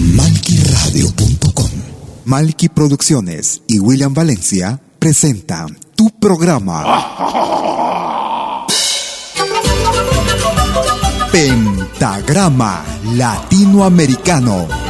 Malquiradio.com 0.00 1.70
Malqui 2.24 2.70
Producciones 2.70 3.60
y 3.68 3.80
William 3.80 4.14
Valencia 4.14 4.80
presentan 4.98 5.78
tu 5.94 6.08
programa. 6.18 7.06
Pentagrama 11.32 12.82
Latinoamericano. 13.12 14.89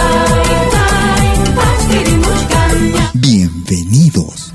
Bienvenidos. 3.13 4.53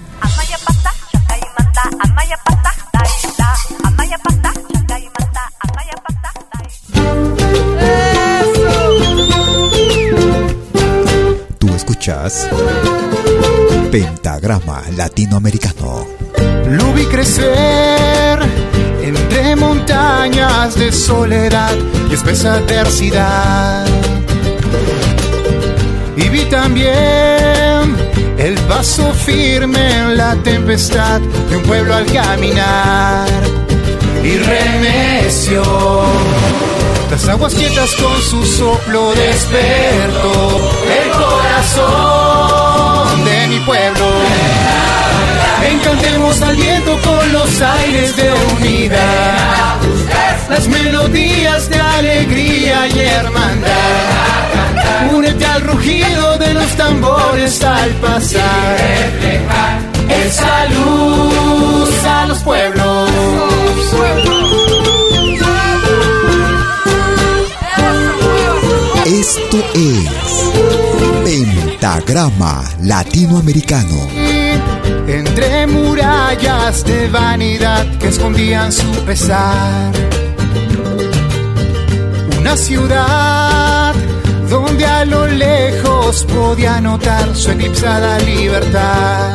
Tú 11.59 11.75
escuchas 11.75 12.49
Pentagrama 13.93 14.83
Latinoamericano. 14.97 16.07
Lo 16.71 16.93
vi 16.95 17.05
crecer 17.07 18.39
entre 19.03 19.55
montañas 19.57 20.75
de 20.77 20.93
soledad 20.93 21.75
y 22.11 22.15
espesa 22.15 22.55
adversidad. 22.55 23.87
Y 26.17 26.29
vi 26.31 26.45
también 26.47 27.36
el 28.47 28.55
paso 28.69 29.13
firme 29.13 29.99
en 29.99 30.17
la 30.17 30.37
tempestad 30.37 31.21
de 31.21 31.57
un 31.57 31.63
pueblo 31.65 31.95
al 31.95 32.07
caminar. 32.07 33.29
Y 34.23 34.39
remeció 34.39 35.63
las 37.11 37.29
aguas 37.29 37.55
quietas 37.55 37.95
con 37.97 38.21
su 38.23 38.45
soplo 38.45 39.15
despertó 39.15 40.71
el 41.01 41.11
corazón 41.13 42.76
mi 43.57 43.65
pueblo. 43.65 44.07
Encantemos 45.71 46.43
al 46.43 46.57
viento 46.57 46.99
con 47.03 47.33
los 47.33 47.63
aires 47.63 48.17
de 48.17 48.33
unidad, 48.57 49.77
las 50.49 50.69
melodías 50.69 51.69
de 51.71 51.81
alegría 51.81 52.87
y 52.89 52.99
hermandad. 53.01 53.73
Únete 55.13 55.45
al 55.45 55.63
rugido 55.63 56.39
de 56.39 56.55
los 56.55 56.77
tambores 56.77 57.63
al 57.65 57.91
pasar. 57.93 58.77
Esa 60.09 60.67
luz 60.67 62.05
a 62.05 62.27
los 62.27 62.39
pueblos. 62.41 63.11
Esto 69.57 69.71
es 69.75 70.11
Pentagrama 71.25 72.63
Latinoamericano. 72.83 74.07
Entre 75.09 75.67
murallas 75.67 76.85
de 76.85 77.09
vanidad 77.09 77.87
que 77.99 78.09
escondían 78.09 78.71
su 78.71 78.91
pesar. 79.07 79.93
Una 82.39 82.55
ciudad 82.55 83.95
donde 84.51 84.85
a 84.85 85.07
lo 85.07 85.27
lejos 85.27 86.25
podía 86.25 86.79
notar 86.83 87.35
su 87.35 87.51
eclipsada 87.51 88.19
libertad. 88.19 89.35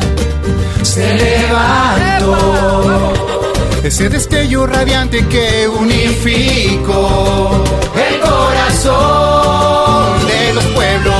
Se 0.83 1.15
levantó 1.15 3.13
ese 3.83 4.07
destello 4.09 4.67
radiante 4.67 5.25
que 5.25 5.67
unificó 5.67 7.63
corazón 8.31 10.27
de 10.27 10.53
los 10.53 10.65
pueblos. 10.77 11.15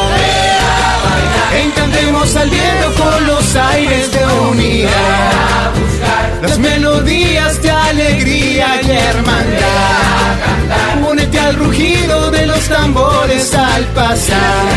Encantemos 1.63 2.35
al 2.35 2.49
viento 2.49 2.87
con 3.01 3.27
los 3.27 3.55
aires 3.55 4.11
de 4.11 4.25
unidad, 4.51 5.71
las 6.41 6.57
melodías 6.57 7.61
de 7.61 7.71
alegría 7.71 8.81
y 8.81 8.91
hermandad. 8.91 10.31
Únete 11.09 11.39
al 11.39 11.55
rugido 11.55 12.31
de 12.31 12.45
los 12.47 12.63
tambores 12.69 13.53
al 13.53 13.83
pasar. 13.99 14.67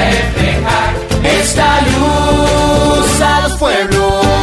Esta 1.41 1.81
luz 1.83 3.21
a 3.21 3.41
los 3.43 3.59
pueblos. 3.59 4.34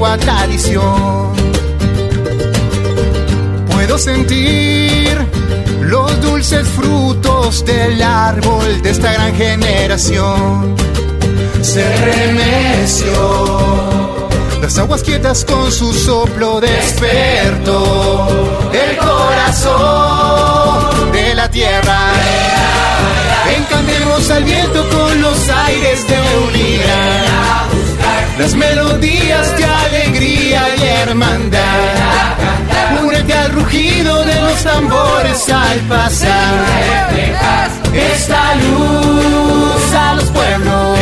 Antigua 0.00 0.16
tradición. 0.18 1.32
Puedo 3.70 3.98
sentir 3.98 5.18
los 5.82 6.20
dulces 6.22 6.66
frutos 6.68 7.64
del 7.64 8.02
árbol 8.02 8.80
de 8.82 8.90
esta 8.90 9.12
gran 9.12 9.34
generación. 9.34 10.74
Se 11.60 11.84
remeció 11.96 13.60
las 14.62 14.78
aguas 14.78 15.02
quietas 15.02 15.44
con 15.44 15.70
su 15.72 15.92
soplo 15.92 16.60
despertó 16.60 18.28
el 18.72 18.96
corazón 18.96 19.80
de 21.12 21.34
la 21.34 21.50
tierra. 21.50 22.12
Encantemos 23.56 24.30
al 24.30 24.44
viento 24.44 24.88
con 24.90 25.20
los 25.22 25.48
aires 25.48 26.06
de 26.06 26.16
unidad, 26.46 27.66
las 28.38 28.54
melodías 28.54 29.56
de 29.56 29.64
alegría 29.64 30.62
y 30.76 30.82
hermandad. 30.82 32.36
Únete 33.04 33.32
al 33.32 33.52
rugido 33.52 34.24
de 34.24 34.40
los 34.40 34.62
tambores 34.62 35.48
al 35.48 35.78
pasar. 35.80 37.10
Esta 37.92 38.54
luz 38.56 39.94
a 39.94 40.14
los 40.14 40.24
pueblos. 40.24 40.98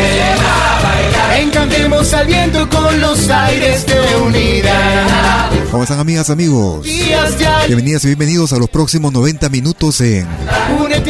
Encantemos 1.37 2.13
al 2.13 2.27
viento 2.27 2.69
con 2.69 2.99
los 2.99 3.29
aires 3.29 3.85
de 3.85 4.17
unidad. 4.17 5.49
¿Cómo 5.71 5.83
están 5.83 5.99
amigas, 5.99 6.29
amigos? 6.29 6.83
Bienvenidas 6.83 8.03
y 8.03 8.07
bienvenidos 8.07 8.53
a 8.53 8.57
los 8.57 8.69
próximos 8.69 9.13
90 9.13 9.49
minutos 9.49 10.01
en 10.01 10.27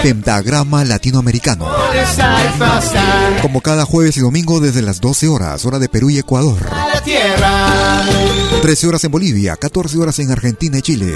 Pentagrama 0.03 0.83
Latinoamericano. 0.83 1.65
Como 3.41 3.61
cada 3.61 3.85
jueves 3.85 4.17
y 4.17 4.19
domingo 4.19 4.59
desde 4.59 4.81
las 4.81 4.99
12 4.99 5.29
horas, 5.29 5.65
hora 5.65 5.79
de 5.79 5.87
Perú 5.89 6.09
y 6.09 6.18
Ecuador. 6.19 6.57
a 6.71 6.87
la 6.95 7.03
tierra. 7.03 8.05
13 8.61 8.87
horas 8.87 9.03
en 9.03 9.11
Bolivia, 9.11 9.55
14 9.55 9.97
horas 9.97 10.19
en 10.19 10.31
Argentina 10.31 10.77
y 10.77 10.81
Chile. 10.81 11.15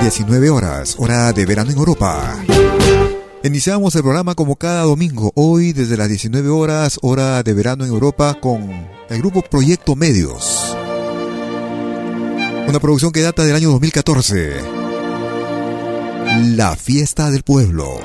19 0.00 0.50
horas, 0.50 0.96
hora 0.98 1.32
de 1.32 1.46
verano 1.46 1.70
en 1.70 1.78
Europa. 1.78 2.36
Iniciamos 3.44 3.94
el 3.96 4.02
programa 4.02 4.34
como 4.34 4.56
cada 4.56 4.82
domingo, 4.82 5.32
hoy 5.34 5.72
desde 5.72 5.96
las 5.96 6.08
19 6.08 6.48
horas, 6.48 6.98
hora 7.02 7.42
de 7.42 7.54
verano 7.54 7.84
en 7.84 7.90
Europa, 7.90 8.38
con 8.40 8.70
el 9.08 9.18
grupo 9.18 9.42
Proyecto 9.42 9.96
Medios. 9.96 10.76
Una 12.68 12.78
producción 12.80 13.12
que 13.12 13.22
data 13.22 13.44
del 13.44 13.56
año 13.56 13.70
2014. 13.70 14.60
La 16.56 16.76
fiesta 16.76 17.30
del 17.30 17.42
pueblo. 17.42 18.00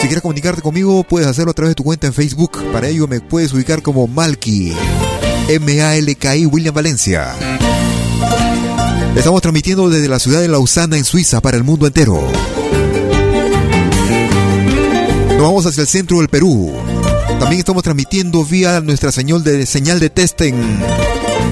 Si 0.00 0.06
quieres 0.06 0.22
comunicarte 0.22 0.62
conmigo, 0.62 1.02
puedes 1.02 1.26
hacerlo 1.26 1.50
a 1.50 1.54
través 1.54 1.72
de 1.72 1.74
tu 1.74 1.84
cuenta 1.84 2.06
en 2.06 2.12
Facebook. 2.12 2.52
Para 2.72 2.86
ello 2.88 3.08
me 3.08 3.20
puedes 3.20 3.52
ubicar 3.52 3.82
como 3.82 4.06
Malky, 4.06 4.72
M-A-L-K-I, 5.48 6.46
William 6.46 6.74
Valencia. 6.74 7.34
Estamos 9.16 9.42
transmitiendo 9.42 9.90
desde 9.90 10.08
la 10.08 10.20
ciudad 10.20 10.40
de 10.40 10.46
Lausana, 10.46 10.96
en 10.96 11.04
Suiza, 11.04 11.40
para 11.40 11.56
el 11.56 11.64
mundo 11.64 11.88
entero. 11.88 12.22
Nos 15.30 15.42
vamos 15.42 15.66
hacia 15.66 15.80
el 15.80 15.88
centro 15.88 16.18
del 16.18 16.28
Perú. 16.28 16.72
También 17.40 17.58
estamos 17.58 17.82
transmitiendo 17.82 18.44
vía 18.44 18.80
nuestra 18.80 19.10
señal 19.10 19.42
de, 19.42 19.66
señal 19.66 19.98
de 19.98 20.10
test 20.10 20.40
en 20.42 20.78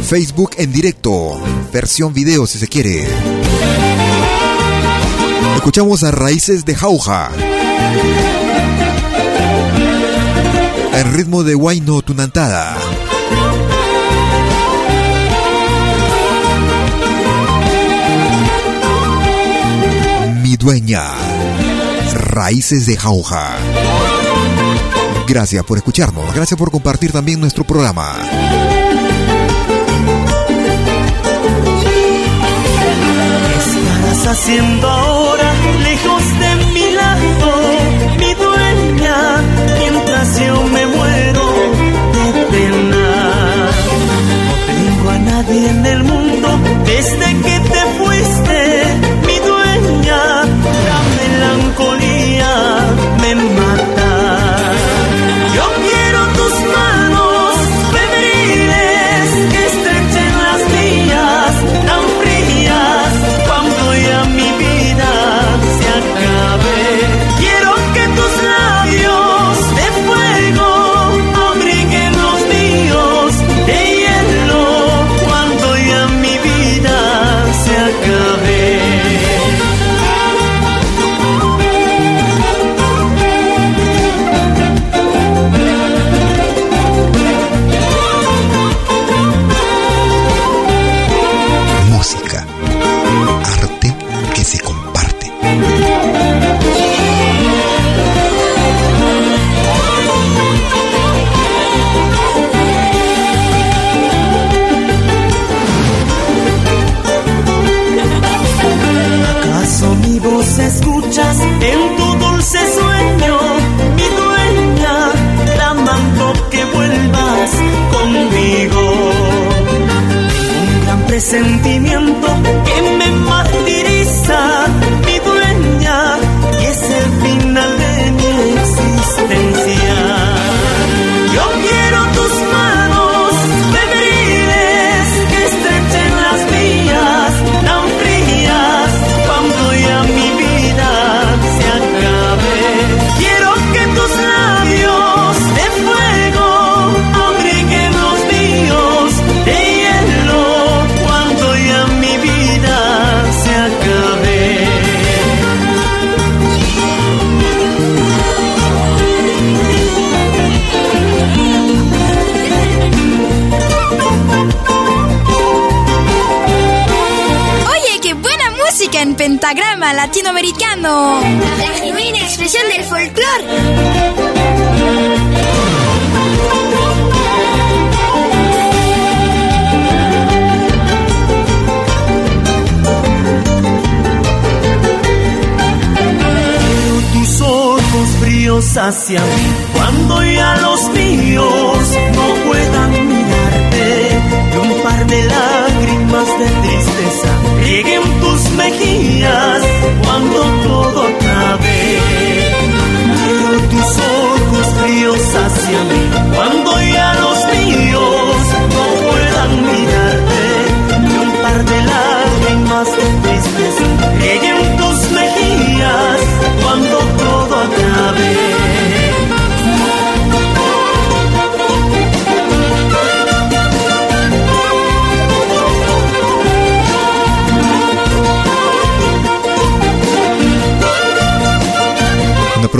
Facebook 0.04 0.50
en 0.58 0.72
directo, 0.72 1.40
versión 1.72 2.12
video 2.12 2.46
si 2.46 2.58
se 2.58 2.68
quiere. 2.68 3.08
Escuchamos 5.56 6.04
a 6.04 6.12
Raíces 6.12 6.64
de 6.64 6.74
Jauja. 6.76 7.30
En 10.96 11.12
ritmo 11.12 11.44
de 11.44 11.54
Huayno 11.54 12.00
Tunantada. 12.00 12.74
Mi 20.42 20.56
dueña. 20.56 21.02
Raíces 22.14 22.86
de 22.86 22.96
Jauja. 22.96 23.56
Gracias 25.28 25.64
por 25.64 25.76
escucharnos, 25.76 26.34
gracias 26.34 26.56
por 26.56 26.70
compartir 26.70 27.12
también 27.12 27.40
nuestro 27.40 27.64
programa. 27.64 28.16
¿Qué 33.52 33.58
estarás 33.58 34.26
haciendo 34.28 34.88
ahora, 34.88 35.52
lejos 35.82 36.38
de 36.38 36.45
el 45.92 46.02
mundo 46.02 46.48
desde 46.84 47.25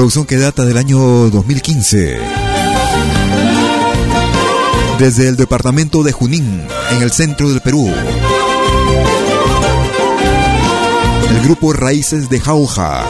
producción 0.07 0.25
que 0.25 0.37
data 0.37 0.65
del 0.65 0.77
año 0.77 1.01
2015. 1.31 2.21
Desde 5.01 5.27
el 5.27 5.35
departamento 5.35 6.05
de 6.05 6.13
Junín, 6.13 6.63
en 6.93 7.03
el 7.03 7.11
centro 7.11 7.49
del 7.51 7.61
Perú. 7.61 7.93
El 11.29 11.41
grupo 11.43 11.73
Raíces 11.73 12.31
de 12.31 12.39
Jauja. 12.39 13.05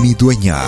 Mi 0.00 0.14
dueña. 0.14 0.60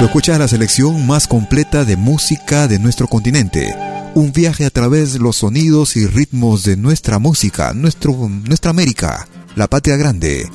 Lo 0.00 0.06
escuchas 0.06 0.40
la 0.40 0.48
selección 0.48 1.06
más 1.06 1.28
completa 1.28 1.84
de 1.84 1.96
música 1.96 2.66
de 2.66 2.80
nuestro 2.80 3.06
continente. 3.06 3.93
Un 4.14 4.32
viaje 4.32 4.64
a 4.64 4.70
través 4.70 5.12
de 5.12 5.18
los 5.18 5.36
sonidos 5.36 5.96
y 5.96 6.06
ritmos 6.06 6.62
de 6.62 6.76
nuestra 6.76 7.18
música, 7.18 7.72
nuestro, 7.74 8.12
nuestra 8.28 8.70
América, 8.70 9.26
la 9.56 9.66
patria 9.66 9.96
grande. 9.96 10.48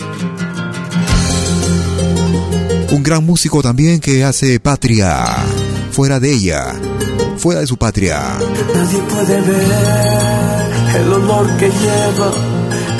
Un 2.92 3.04
gran 3.04 3.26
músico 3.26 3.62
también 3.62 4.00
que 4.00 4.24
hace 4.24 4.62
patria 4.62 5.26
fuera 5.92 6.22
de 6.22 6.34
ella, 6.34 6.74
fuera 7.38 7.60
de 7.60 7.68
su 7.68 7.76
patria. 7.78 8.38
Nadie 8.74 9.00
puede 9.02 9.42
ver 9.42 9.68
el 11.02 11.14
olor 11.14 11.58
que 11.58 11.70
lleva 11.70 12.34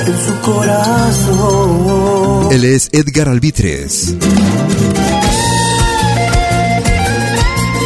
en 0.06 0.26
su 0.26 0.34
corazón. 0.42 2.52
Él 2.52 2.64
es 2.64 2.88
Edgar 2.92 3.28
Albitres. 3.28 4.14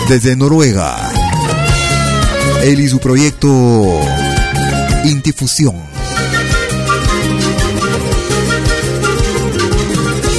Desde 0.08 0.36
Noruega. 0.36 1.23
Él 2.64 2.80
y 2.80 2.88
su 2.88 2.98
proyecto 2.98 3.46
Intifusión. 5.04 5.74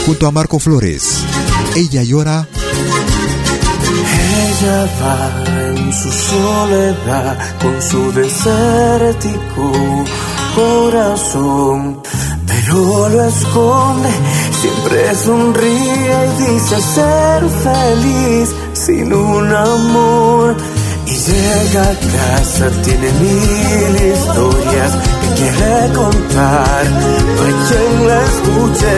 Junto 0.08 0.26
a 0.26 0.32
Marco 0.32 0.58
Flores. 0.58 1.20
Ella 1.76 2.02
llora. 2.02 2.48
Ella 4.50 4.90
va 5.00 5.44
en 5.70 5.94
su 5.94 6.12
soledad 6.12 7.38
con 7.62 7.80
su 7.80 8.12
desértico 8.12 9.72
corazón, 10.56 12.02
pero 12.48 13.10
lo 13.10 13.24
esconde, 13.26 14.10
siempre 14.62 15.14
sonríe 15.14 16.18
y 16.26 16.54
dice 16.54 16.82
ser 16.82 17.44
feliz 17.64 18.50
sin 18.74 19.14
un 19.14 19.54
amor. 19.54 20.75
Llega 21.28 21.82
a 21.82 21.96
casa, 21.96 22.70
tiene 22.84 23.12
mil 23.14 23.96
historias 24.14 24.92
que 25.22 25.28
quiere 25.42 25.94
contar. 25.94 26.86
No 26.86 27.42
hay 27.44 27.56
quien 27.68 28.08
la 28.08 28.20
escuche, 28.24 28.96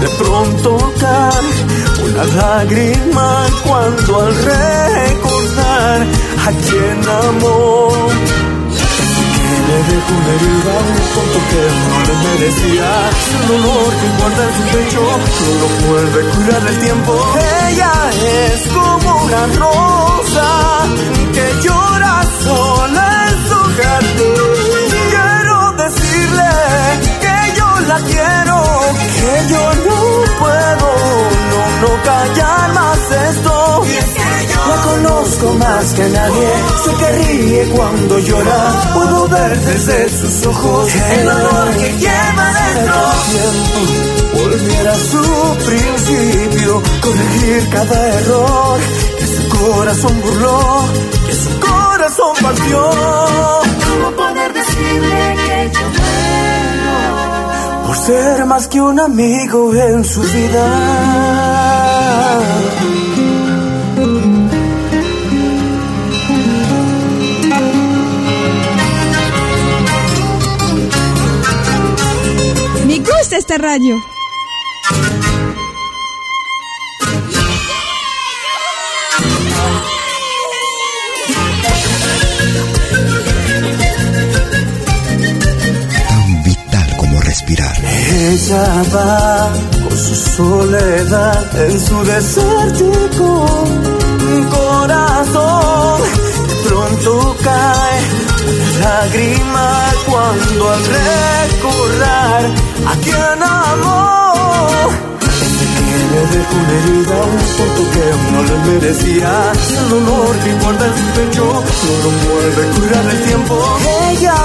de 0.00 0.08
pronto 0.18 0.92
cae 1.00 2.04
una 2.04 2.24
lágrima 2.24 3.46
cuando 3.64 4.20
al 4.20 4.34
recordar 4.34 6.02
a 6.02 6.50
quien 6.50 6.98
amó 7.08 7.88
le 9.66 9.78
dejo 9.88 10.12
una 10.20 10.32
herida, 10.36 10.74
un 10.92 11.00
tonto 11.14 11.38
que 11.50 11.62
no 11.80 11.96
le 12.06 12.14
merecía. 12.28 12.90
El 13.40 13.48
dolor 13.48 13.88
que 14.00 14.08
guarda 14.18 14.42
en 14.44 14.52
su 14.56 14.64
pecho 14.76 15.02
no 15.40 15.50
lo 15.60 15.68
puede 15.86 16.20
curar 16.30 16.62
el 16.68 16.78
tiempo. 16.80 17.12
Ella 17.68 17.94
es 18.20 18.68
como 18.68 19.24
una 19.24 19.46
rosa 19.58 20.13
que 20.34 21.46
llora 21.62 22.22
sola 22.44 23.26
en 23.28 23.36
su 23.48 23.60
jardín. 23.78 24.88
Quiero 25.10 25.72
decirle 25.82 26.50
que 27.24 27.36
yo 27.58 27.68
la 27.90 27.98
quiero, 28.00 28.56
que 29.20 29.34
yo 29.52 29.64
no 29.86 29.98
puedo, 30.40 30.88
no, 31.50 31.60
no 31.82 32.02
callar 32.02 32.72
más 32.72 32.98
esto. 33.30 33.84
La 34.68 34.76
conozco 34.82 35.54
más 35.54 35.84
que 35.94 36.08
nadie, 36.08 36.50
sé 36.82 36.90
que 36.98 37.12
ríe 37.12 37.64
cuando 37.76 38.18
llora. 38.18 38.92
Puedo 38.94 39.28
ver 39.28 39.60
desde 39.60 40.08
sus 40.08 40.46
ojos 40.46 40.88
el 41.16 41.26
dolor 41.26 41.70
que 41.76 41.92
lleva 41.98 42.46
dentro. 42.74 43.02
Volver 44.34 44.88
a 44.88 44.94
su 44.94 45.56
principio, 45.64 46.82
corregir 47.00 47.68
cada 47.70 48.08
error 48.18 48.80
corazón 49.58 50.20
burló, 50.22 50.84
que 51.26 51.34
su 51.34 51.60
corazón 51.60 52.34
partió. 52.42 52.90
¿Cómo 53.88 54.10
poder 54.16 54.52
decirle 54.52 55.36
que 55.46 55.70
yo 55.72 55.86
muero? 55.98 57.86
Por 57.86 57.96
ser 57.96 58.46
más 58.46 58.68
que 58.68 58.80
un 58.80 59.00
amigo 59.00 59.74
en 59.74 60.04
su 60.04 60.20
vida. 60.20 60.66
Me 72.86 72.98
gusta 72.98 73.36
esta 73.36 73.58
radio. 73.58 73.96
Ella 88.26 88.82
va 88.94 89.52
con 89.82 89.98
su 89.98 90.14
soledad 90.14 91.66
en 91.66 91.78
su 91.78 92.04
desértico 92.04 93.46
corazón. 94.50 96.00
De 96.48 96.54
pronto 96.68 97.36
cae 97.44 98.00
lágrima 98.80 99.92
cuando 100.06 100.70
al 100.70 100.82
recordar 100.98 102.44
a 102.86 102.94
quien 103.02 103.42
amó. 103.42 105.13
Le 106.14 106.20
dejó 106.20 106.54
una 106.54 106.74
herida, 106.78 107.16
un 107.24 107.38
tonto 107.56 107.82
que 107.90 108.06
no 108.32 108.40
le 108.44 108.56
merecía. 108.70 109.52
El 109.78 109.88
dolor 109.90 110.38
que 110.44 110.52
guarda 110.62 110.86
en 110.86 110.94
su 110.96 111.06
pecho 111.18 111.44
no 111.44 111.94
lo 112.04 112.10
puede 112.24 112.62
curar 112.74 113.04
el 113.10 113.22
tiempo. 113.24 113.54
Ella 114.10 114.36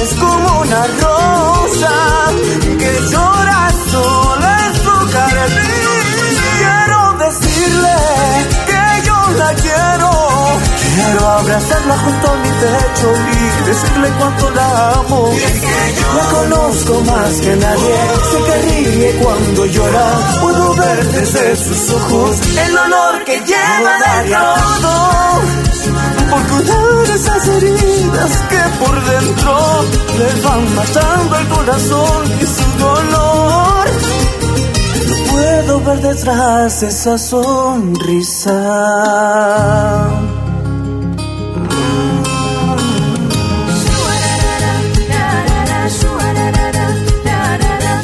es 0.00 0.14
como 0.14 0.60
una 0.60 0.86
rosa 1.02 1.94
que 2.62 2.92
llora 3.10 3.68
sola 3.90 4.66
en 4.68 4.74
su 4.84 4.94
jardín. 5.12 5.98
Quiero 6.56 7.00
decirle 7.24 7.96
que 8.66 9.06
yo 9.06 9.18
la 9.38 9.54
quiero. 9.54 10.17
Quiero 10.98 11.26
abrazarla 11.28 11.96
junto 11.96 12.28
a 12.28 12.36
mi 12.38 12.48
techo 12.48 13.08
y 13.32 13.66
decirle 13.68 14.08
cuánto 14.18 14.50
la 14.50 14.90
amo. 14.94 15.30
La 16.16 16.24
conozco 16.36 17.00
más 17.02 17.40
que 17.40 17.54
nadie, 17.54 17.96
sé 18.30 18.38
que 18.46 18.56
ríe 18.66 19.10
cuando 19.22 19.66
llora. 19.66 20.08
Puedo 20.40 20.74
ver 20.74 21.04
desde 21.12 21.54
sus 21.56 21.90
ojos 21.90 22.40
el 22.40 22.72
dolor 22.72 23.24
que 23.24 23.38
lleva 23.38 23.92
dentro. 24.06 24.40
Por 26.30 26.42
curar 26.48 27.10
esas 27.14 27.46
heridas 27.46 28.32
que 28.50 28.60
por 28.84 28.96
dentro 29.04 29.54
le 30.18 30.28
van 30.42 30.74
matando 30.74 31.36
el 31.38 31.48
corazón 31.48 32.22
y 32.42 32.46
su 32.56 32.66
dolor. 32.78 33.86
No 35.08 35.16
puedo 35.30 35.80
ver 35.80 36.00
detrás 36.00 36.82
esa 36.82 37.16
sonrisa. 37.16 38.56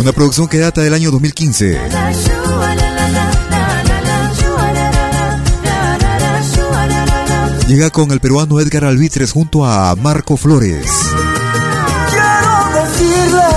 Una 0.05 0.13
producción 0.13 0.47
que 0.49 0.59
data 0.59 0.83
del 0.83 0.93
año 0.93 1.11
2015. 1.11 1.81
Llega 7.67 7.89
con 7.89 8.11
el 8.11 8.21
peruano 8.21 8.61
Edgar 8.61 8.85
Albitres 8.85 9.33
junto 9.33 9.65
a 9.65 9.97
Marco 9.97 10.37
Flores. 10.37 10.91
Quiero 12.11 12.85
decirle 12.85 13.49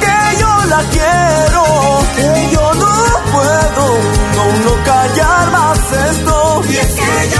que 0.00 0.40
yo 0.40 0.64
la 0.66 0.82
quiero, 0.90 1.64
que 2.16 2.52
yo 2.52 2.74
no 2.74 2.94
puedo, 3.30 3.86
no, 4.34 4.44
no 4.64 4.84
callar 4.84 5.52
más 5.52 5.78
esto. 6.10 6.36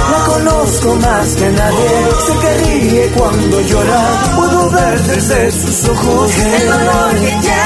La 0.09 0.25
conozco 0.25 0.95
más 0.97 1.35
que 1.35 1.51
nadie, 1.51 1.89
sé 2.25 2.33
que 2.41 2.53
ríe 2.65 3.07
cuando 3.17 3.61
llora. 3.63 4.03
Puedo 4.37 4.71
ver 4.71 5.03
desde 5.03 5.51
sus 5.51 5.89
ojos 5.89 6.31
el 6.39 6.69
dolor 6.69 7.15
que 7.17 7.31
lleva 7.43 7.66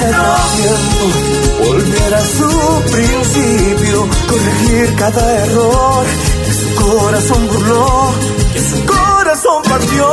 Tiempo, 0.00 1.68
volver 1.68 2.14
a 2.14 2.24
su 2.24 2.82
principio, 2.90 4.08
corregir 4.28 4.94
cada 4.96 5.44
error 5.44 6.06
que 6.46 6.52
su 6.54 6.74
corazón 6.74 7.48
burló, 7.48 8.14
que 8.54 8.60
su 8.60 8.86
corazón 8.86 9.62
partió. 9.62 10.06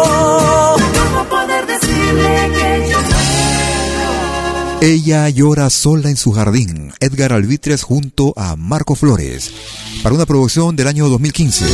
¿Cómo 0.73 1.23
poder 1.29 1.65
decirle 1.67 2.51
que 2.53 2.89
yo? 2.91 2.97
Ella 4.81 5.29
llora 5.29 5.69
sola 5.69 6.09
en 6.09 6.17
su 6.17 6.33
jardín. 6.33 6.91
Edgar 6.99 7.31
Albitres 7.31 7.83
junto 7.83 8.33
a 8.35 8.57
Marco 8.57 8.95
Flores. 8.95 9.51
Para 10.03 10.15
una 10.15 10.25
producción 10.25 10.75
del 10.75 10.87
año 10.87 11.09
2015. 11.09 11.65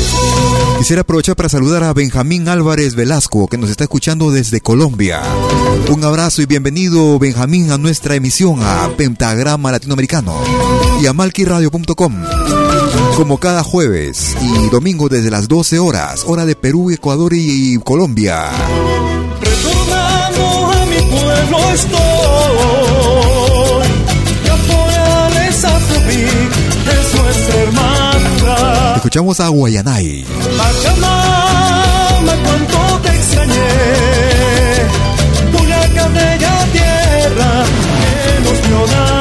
Quisiera 0.77 1.01
aprovechar 1.01 1.35
para 1.35 1.49
saludar 1.49 1.83
a 1.83 1.93
Benjamín 1.93 2.47
Álvarez 2.47 2.95
Velasco, 2.95 3.47
que 3.47 3.57
nos 3.57 3.69
está 3.69 3.83
escuchando 3.83 4.31
desde 4.31 4.61
Colombia. 4.61 5.21
Un 5.89 6.03
abrazo 6.03 6.41
y 6.41 6.45
bienvenido, 6.45 7.19
Benjamín, 7.19 7.71
a 7.71 7.77
nuestra 7.77 8.15
emisión 8.15 8.59
a 8.61 8.89
Pentagrama 8.97 9.71
Latinoamericano 9.71 10.35
y 11.01 11.05
a 11.05 11.13
malquiradio.com. 11.13 12.23
Como 13.15 13.37
cada 13.37 13.63
jueves 13.63 14.35
y 14.41 14.69
domingo 14.69 15.09
desde 15.09 15.29
las 15.29 15.47
12 15.47 15.79
horas, 15.79 16.23
hora 16.25 16.45
de 16.45 16.55
Perú, 16.55 16.89
Ecuador 16.91 17.33
y 17.35 17.77
Colombia. 17.83 18.49
Retornando 19.41 20.71
a 20.71 20.85
mi 20.85 20.97
pueblo 21.09 21.57
estoy. 21.73 22.82
Escuchamos 29.03 29.37
a 29.41 29.49
Guayanay. 29.49 30.23
Pachamama, 30.57 32.33
cuánto 32.41 33.01
te 33.01 33.09
extrañé. 33.09 33.67
Una 35.61 35.81
cadena 35.93 36.65
tierra 36.71 37.65
que 37.99 38.39
nos 38.49 38.65
dio 38.65 39.12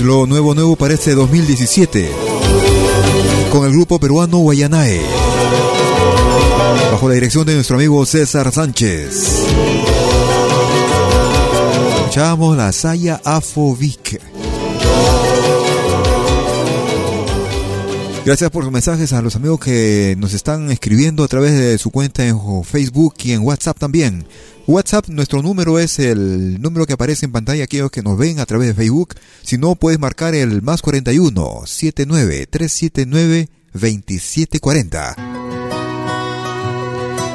Lo 0.00 0.26
nuevo 0.26 0.54
nuevo 0.54 0.76
para 0.76 0.94
este 0.94 1.14
2017. 1.14 2.10
Con 3.52 3.64
el 3.64 3.72
grupo 3.72 3.98
peruano 4.00 4.38
Guayanae. 4.38 5.00
Bajo 6.90 7.08
la 7.08 7.14
dirección 7.14 7.46
de 7.46 7.54
nuestro 7.54 7.76
amigo 7.76 8.04
César 8.04 8.52
Sánchez. 8.52 9.46
Escuchamos 11.96 12.56
la 12.56 12.72
Saya 12.72 13.20
Afovic. 13.24 14.33
Gracias 18.24 18.50
por 18.50 18.64
sus 18.64 18.72
mensajes 18.72 19.12
a 19.12 19.20
los 19.20 19.36
amigos 19.36 19.60
que 19.60 20.16
nos 20.18 20.32
están 20.32 20.70
escribiendo 20.70 21.24
a 21.24 21.28
través 21.28 21.52
de 21.52 21.76
su 21.76 21.90
cuenta 21.90 22.26
en 22.26 22.64
Facebook 22.64 23.16
y 23.22 23.32
en 23.32 23.42
WhatsApp 23.42 23.78
también. 23.78 24.24
WhatsApp, 24.66 25.08
nuestro 25.08 25.42
número 25.42 25.78
es 25.78 25.98
el 25.98 26.58
número 26.62 26.86
que 26.86 26.94
aparece 26.94 27.26
en 27.26 27.32
pantalla, 27.32 27.64
aquellos 27.64 27.90
que 27.90 28.02
nos 28.02 28.16
ven 28.16 28.40
a 28.40 28.46
través 28.46 28.68
de 28.68 28.74
Facebook. 28.74 29.14
Si 29.42 29.58
no, 29.58 29.74
puedes 29.74 30.00
marcar 30.00 30.34
el 30.34 30.62
más 30.62 30.80
41 30.80 31.64
79 31.66 32.46
379 32.46 33.48
2740. 33.74 35.16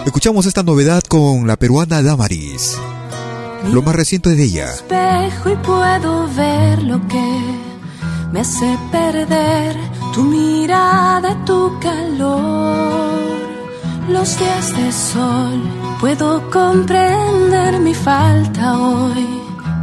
Escuchamos 0.08 0.48
esta 0.48 0.64
novedad 0.64 1.04
con 1.04 1.46
la 1.46 1.56
peruana 1.56 2.02
Damaris. 2.02 2.76
Lo 3.72 3.84
más 3.84 3.96
reciente 3.96 4.32
de 4.32 4.44
ella. 4.44 4.74
Espejo 4.74 5.52
y 5.52 5.56
puedo 5.58 6.28
ver 6.34 6.82
lo 6.82 7.00
que 7.08 7.79
me 8.32 8.40
hace 8.42 8.78
perder 8.92 9.76
tu 10.14 10.24
mirada, 10.24 11.36
tu 11.46 11.78
calor. 11.80 13.20
Los 14.08 14.40
días 14.40 14.76
de 14.76 14.92
sol 14.92 15.80
Puedo 16.00 16.50
comprender 16.50 17.78
mi 17.82 17.94
falta 17.94 18.80
hoy, 18.80 19.28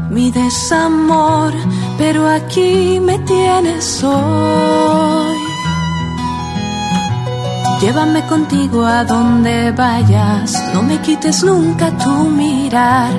mi 0.08 0.30
desamor, 0.30 1.52
pero 1.98 2.26
aquí 2.26 2.98
me 3.00 3.18
tienes 3.18 4.02
hoy. 4.02 5.45
Llévame 7.80 8.22
contigo 8.26 8.84
a 8.86 9.04
donde 9.04 9.70
vayas, 9.70 10.72
no 10.72 10.82
me 10.82 10.98
quites 11.00 11.42
nunca 11.42 11.90
tu 11.90 12.10
mirar. 12.30 13.10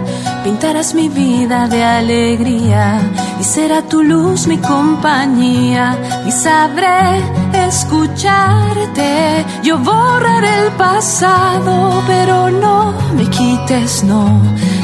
Pintarás 0.44 0.94
mi 0.96 1.10
vida 1.10 1.68
de 1.68 1.84
alegría 1.84 3.00
y 3.40 3.44
será 3.44 3.84
tu 3.84 4.02
luz 4.02 4.48
mi 4.48 4.58
compañía. 4.58 5.96
Y 6.26 6.32
sabré 6.32 7.22
escucharte. 7.68 9.46
Yo 9.64 9.78
borraré 9.78 10.66
el 10.66 10.72
pasado, 10.72 12.04
pero 12.08 12.50
no 12.50 12.94
me 13.16 13.30
quites, 13.30 14.04
no, 14.04 14.42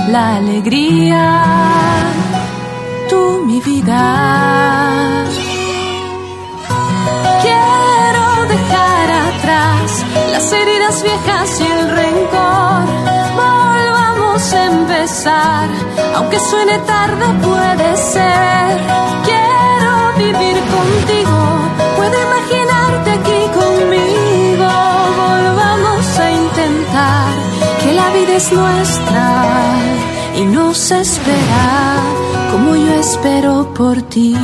la 0.10 0.38
alegría. 0.38 1.44
Tú 3.10 3.44
mi 3.46 3.60
vida. 3.62 5.24
dejar 8.54 9.33
las 9.46 10.54
heridas 10.54 11.04
viejas 11.04 11.60
y 11.60 11.64
el 11.66 11.90
rencor. 11.90 12.86
Volvamos 13.36 14.54
a 14.54 14.66
empezar, 14.66 15.70
aunque 16.16 16.40
suene 16.40 16.78
tarde 16.80 17.26
puede 17.42 17.98
ser. 17.98 18.80
Quiero 19.28 19.92
vivir 20.18 20.58
contigo, 20.78 21.40
puedo 21.98 22.16
imaginarte 22.28 23.12
aquí 23.12 23.42
conmigo. 23.60 24.70
Volvamos 25.24 26.20
a 26.20 26.32
intentar 26.32 27.34
que 27.82 27.94
la 27.94 28.10
vida 28.12 28.36
es 28.38 28.52
nuestra 28.52 29.46
y 30.38 30.46
nos 30.46 30.92
espera 30.92 31.98
como 32.52 32.76
yo 32.76 32.94
espero 32.94 33.74
por 33.74 34.02
ti. 34.04 34.36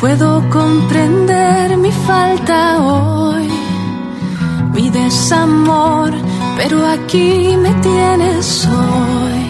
Puedo 0.00 0.42
comprender 0.48 1.76
mi 1.76 1.92
falta 1.92 2.78
hoy, 2.80 3.50
mi 4.72 4.88
desamor, 4.88 6.10
pero 6.56 6.86
aquí 6.86 7.54
me 7.58 7.70
tienes 7.74 8.66
hoy. 8.66 9.40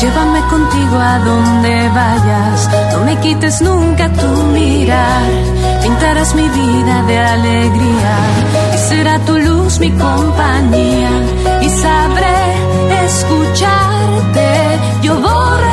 Llévame 0.00 0.40
contigo 0.48 0.96
a 0.96 1.18
donde 1.18 1.88
vayas, 1.90 2.70
no 2.92 3.04
me 3.04 3.18
quites 3.18 3.60
nunca 3.60 4.10
tu 4.10 4.28
mirar. 4.54 5.30
Pintarás 5.82 6.34
mi 6.34 6.48
vida 6.48 7.02
de 7.02 7.18
alegría 7.18 8.14
y 8.74 8.78
será 8.88 9.18
tu 9.26 9.36
luz 9.36 9.78
mi 9.80 9.90
compañía. 9.90 11.10
Y 11.60 11.68
sabré 11.68 12.40
escucharte, 13.04 14.48
yo 15.02 15.20
borraré 15.20 15.69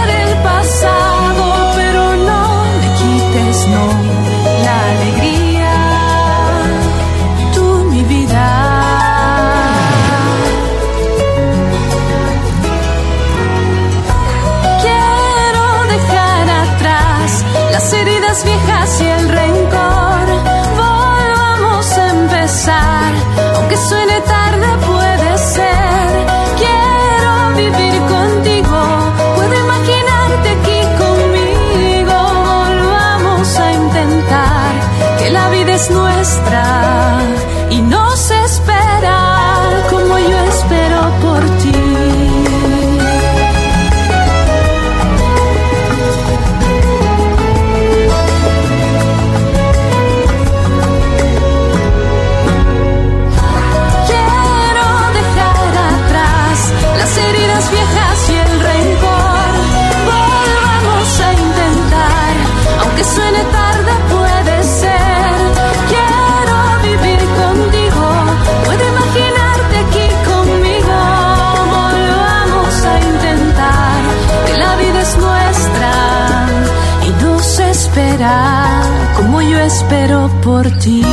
espero 79.68 80.32
por 80.42 80.66
ti. 80.80 81.04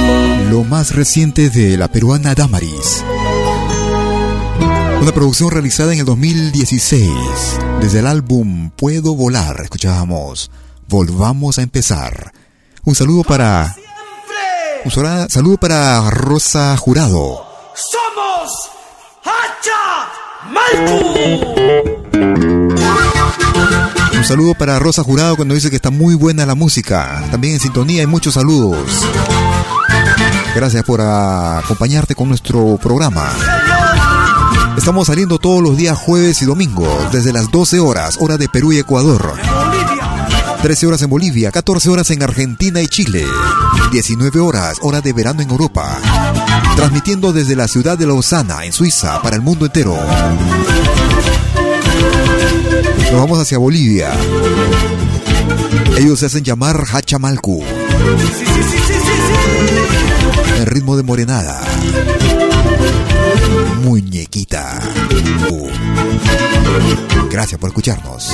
Lo 0.49 0.63
más 0.63 0.95
reciente 0.95 1.51
de 1.51 1.77
la 1.77 1.89
peruana 1.89 2.35
Damaris. 2.35 3.05
Una 5.03 5.13
producción 5.13 5.51
realizada 5.51 5.93
en 5.93 5.99
el 5.99 6.05
2016. 6.07 7.11
Desde 7.81 7.99
el 7.99 8.07
álbum 8.07 8.71
Puedo 8.71 9.15
Volar, 9.17 9.61
escuchábamos 9.63 10.51
Volvamos 10.89 11.59
a 11.59 11.63
empezar. 11.63 12.33
Un 12.85 12.95
saludo 12.95 13.25
para. 13.25 13.75
Un 14.85 14.91
saludo 15.29 15.57
para 15.57 16.09
Rosa 16.11 16.77
Jurado. 16.77 17.45
¡Somos 17.75 18.71
Hacha 19.25 20.13
Malcu! 20.51 21.55
Un 24.17 24.25
saludo 24.25 24.55
para 24.55 24.79
Rosa 24.79 25.03
Jurado 25.03 25.37
cuando 25.37 25.55
dice 25.55 25.71
que 25.71 25.77
está 25.77 25.91
muy 25.91 26.15
buena 26.15 26.47
la 26.47 26.55
música. 26.55 27.25
También 27.31 27.55
en 27.55 27.61
sintonía 27.61 28.03
y 28.03 28.07
muchos 28.07 28.35
saludos. 28.35 28.79
Gracias 30.55 30.85
por 30.85 31.01
acompañarte 31.01 32.15
con 32.15 32.29
nuestro 32.29 32.79
programa. 32.81 33.29
Estamos 34.77 35.07
saliendo 35.07 35.39
todos 35.39 35.63
los 35.63 35.77
días 35.77 35.99
jueves 35.99 36.43
y 36.43 36.47
domingos, 36.47 37.13
desde 37.13 37.33
las 37.33 37.51
12 37.51 37.81
horas, 37.81 38.17
hora 38.21 38.37
de 38.37 38.49
Perú 38.49 38.73
y 38.73 38.79
Ecuador. 38.79 39.35
13 40.63 40.87
horas 40.87 41.03
en 41.03 41.11
Bolivia, 41.11 41.53
14 41.53 41.91
horas 41.91 42.11
en 42.11 42.23
Argentina 42.23 42.81
y 42.81 42.89
Chile, 42.89 43.25
19 43.93 44.41
horas, 44.41 44.79
hora 44.81 45.01
de 45.01 45.13
verano 45.13 45.43
en 45.43 45.51
Europa. 45.51 45.99
Transmitiendo 46.77 47.33
desde 47.33 47.55
la 47.55 47.69
ciudad 47.69 47.99
de 47.99 48.07
Lausana, 48.07 48.65
en 48.65 48.73
Suiza, 48.73 49.21
para 49.23 49.37
el 49.37 49.43
mundo 49.43 49.67
entero. 49.67 49.99
Nos 53.15 53.23
vamos 53.23 53.39
hacia 53.39 53.59
Bolivia. 53.59 54.11
Ellos 55.97 56.19
se 56.19 56.27
hacen 56.27 56.43
llamar 56.43 56.83
Hachamalcu. 56.93 57.63
El 60.59 60.67
ritmo 60.67 60.97
de 60.97 61.05
morenada 61.05 61.63
muñequita. 63.85 64.81
Uh. 65.49 65.69
Gracias 67.31 67.61
por 67.61 67.69
escucharnos. 67.69 68.33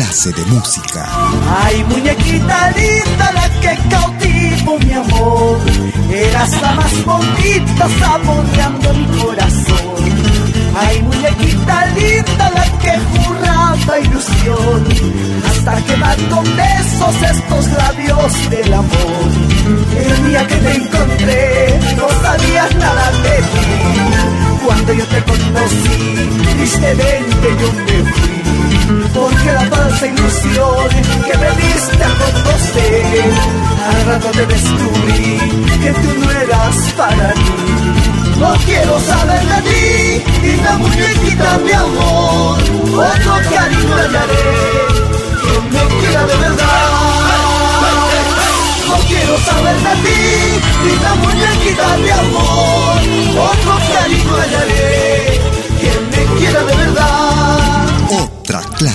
Clase 0.00 0.32
de 0.32 0.44
música. 0.46 1.06
Ay, 1.62 1.84
muñequita 1.84 2.70
linda, 2.70 3.32
la 3.34 3.48
que 3.60 3.72
cautivo 3.90 4.78
mi 4.78 4.92
amor. 4.94 5.58
Eras 6.10 6.62
la 6.62 6.72
más 6.72 7.04
bonita, 7.04 7.84
saboreando 8.00 8.94
mi 8.94 9.06
corazón. 9.18 9.96
Ay, 10.74 11.02
muñequita 11.02 11.86
linda, 11.98 12.50
la 12.50 12.66
que 12.82 12.94
juraba 13.10 13.98
ilusión. 14.00 14.78
Hasta 15.50 15.82
quemar 15.82 16.16
con 16.30 16.44
besos 16.44 17.16
estos 17.32 17.66
labios 17.80 18.50
del 18.50 18.72
amor. 18.72 19.28
El 20.04 20.28
día 20.28 20.46
que 20.46 20.56
te 20.56 20.72
encontré, 20.76 21.80
no 21.98 22.08
sabías 22.22 22.74
nada 22.76 23.10
de 23.24 23.36
ti. 23.52 23.66
Cuando 24.64 24.92
yo 24.94 25.06
te 25.06 25.22
conocí, 25.24 26.30
tristemente 26.56 27.48
yo. 27.60 27.89
Falsa 30.00 30.06
ilusión 30.06 30.88
que 31.26 31.36
me 31.36 31.50
diste 31.62 32.02
a 32.02 32.08
conocer, 32.08 33.32
al 33.86 34.06
rato 34.06 34.30
te 34.30 34.46
descubrí 34.46 35.38
que 35.82 35.90
tú 35.92 36.20
no 36.20 36.30
eras 36.30 36.76
para 36.96 37.34
mí. 37.34 37.44
No 38.38 38.54
quiero 38.64 38.98
saber 39.00 39.42
de 39.44 39.60
ti, 39.68 40.22
y 40.42 40.56
la 40.62 40.78
muñequita 40.78 41.58
mi 41.58 41.72
amor, 41.72 42.58
otro 42.58 43.34
cariño 43.50 43.94
hallaré, 43.94 44.48
que 45.42 45.54
me 45.70 45.82
quiera 46.00 46.26
de 46.26 46.36
verdad. 46.36 46.86
No 48.88 48.96
quiero 49.06 49.38
saber 49.38 49.76
de 49.76 49.94
ti, 50.04 50.20
y 50.88 51.02
la 51.02 51.14
muñequita 51.16 51.96
mi 51.98 52.10
amor, 52.10 53.00
otro 53.50 53.74
cariño 53.92 54.34
hallaré, 54.36 55.40
que 55.78 55.92
me 56.10 56.38
quiera 56.38 56.60
de 56.64 56.74
verdad 56.74 57.09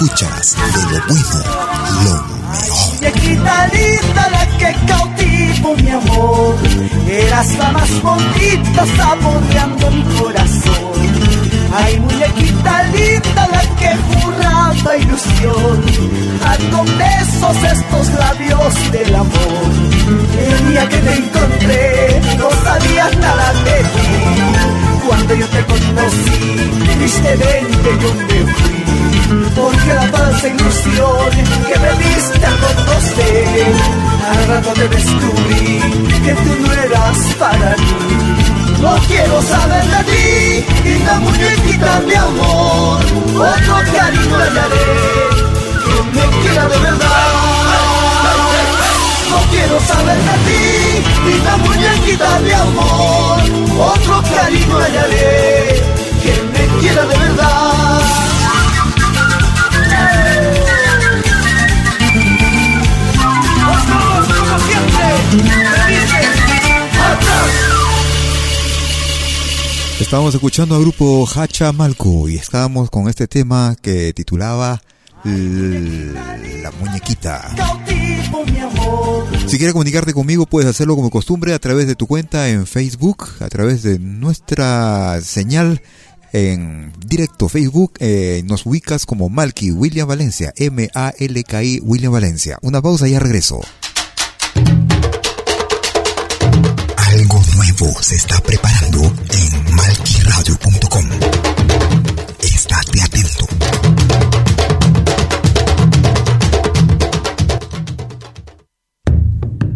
Escuchas 0.00 0.56
de 0.56 0.98
lo 0.98 1.04
bueno, 1.06 1.44
lo 1.94 2.10
mejor. 2.10 2.40
Muñequita 2.94 3.66
linda 3.68 4.30
la 4.30 4.46
que 4.58 4.76
cautivo 4.86 5.76
mi 5.76 5.90
amor. 5.90 6.54
Eras 7.08 7.58
la 7.58 7.72
más 7.72 8.02
bonita 8.02 8.86
saboreando 8.96 9.90
mi 9.90 10.02
corazón. 10.18 10.92
Ay 11.72 12.00
muñequita 12.00 12.82
linda 12.84 13.48
la 13.48 13.60
que 13.76 13.96
juraba 14.08 14.96
ilusión. 14.96 15.84
Al 16.46 16.70
con 16.70 16.86
besos 16.98 17.56
estos 17.62 18.08
labios 18.14 18.92
del 18.92 19.14
amor. 19.14 19.70
El 20.38 20.70
día 20.70 20.88
que 20.88 20.96
te 20.96 21.14
encontré 21.14 22.20
no 22.38 22.50
sabías 22.64 23.16
nada 23.18 23.52
de 23.62 23.78
ti 23.78 25.06
Cuando 25.06 25.34
yo 25.34 25.46
te 25.46 25.64
conocí 25.66 26.70
tristemente 26.96 27.98
yo 28.00 28.14
me 28.14 28.52
fui 28.52 28.80
porque 29.54 29.94
la 29.94 30.02
falsa 30.10 30.48
ilusión 30.48 31.30
que 31.66 31.78
me 31.78 31.92
diste 32.04 32.46
a 32.46 32.54
conocer, 32.64 33.72
al 34.30 34.48
rato 34.48 34.72
te 34.72 34.88
descubrí 34.88 35.80
que 36.24 36.32
tú 36.34 36.56
no 36.60 36.72
eras 36.72 37.18
para 37.38 37.76
mí. 37.76 38.40
No 38.80 38.96
quiero 39.06 39.42
saber 39.42 39.84
de 39.84 40.04
ti, 40.10 40.64
y 40.88 40.98
la 41.04 41.20
muñequita 41.20 42.00
mi 42.06 42.14
amor, 42.14 42.98
otro 43.36 43.74
cariño 43.94 44.36
hallaré, 44.36 44.88
que 45.84 45.96
me 46.14 46.24
quiera 46.42 46.68
de 46.68 46.78
verdad. 46.78 47.30
No 49.30 49.38
quiero 49.50 49.80
saber 49.80 50.18
de 50.28 50.36
ti, 50.46 50.64
y 51.28 51.44
la 51.44 51.56
muñequita 51.58 52.38
mi 52.40 52.52
amor, 52.52 53.38
otro 53.78 54.22
cariño 54.34 54.76
hallaré, 54.78 55.82
que 56.22 56.32
me 56.52 56.80
quiera 56.80 57.02
de 57.02 57.16
verdad. 57.18 57.69
Estábamos 70.00 70.34
escuchando 70.34 70.74
al 70.74 70.80
grupo 70.82 71.28
Hacha 71.32 71.70
Malco 71.72 72.28
y 72.28 72.36
estábamos 72.36 72.90
con 72.90 73.08
este 73.08 73.28
tema 73.28 73.76
que 73.80 74.12
titulaba 74.12 74.82
La 75.24 76.72
muñequita. 76.80 77.48
Si 79.46 79.56
quieres 79.56 79.72
comunicarte 79.72 80.12
conmigo, 80.12 80.46
puedes 80.46 80.68
hacerlo 80.68 80.96
como 80.96 81.10
costumbre 81.10 81.54
a 81.54 81.58
través 81.60 81.86
de 81.86 81.94
tu 81.94 82.08
cuenta 82.08 82.48
en 82.48 82.66
Facebook, 82.66 83.28
a 83.38 83.48
través 83.48 83.82
de 83.84 83.98
nuestra 84.00 85.20
señal 85.20 85.80
en 86.32 86.92
directo 87.06 87.48
Facebook. 87.48 87.92
eh, 88.00 88.42
nos 88.46 88.66
ubicas 88.66 89.06
como 89.06 89.28
Malky 89.28 89.70
William 89.70 90.08
Valencia, 90.08 90.52
M-A-L-K-I 90.56 91.80
William 91.82 92.12
Valencia. 92.12 92.58
Una 92.62 92.82
pausa 92.82 93.06
y 93.06 93.12
ya 93.12 93.20
regreso. 93.20 93.60
Se 97.80 98.14
está 98.14 98.38
preparando 98.42 99.00
en 99.02 99.74
malquiradio.com. 99.74 101.04
Estate 102.42 103.00
atento. 103.00 103.46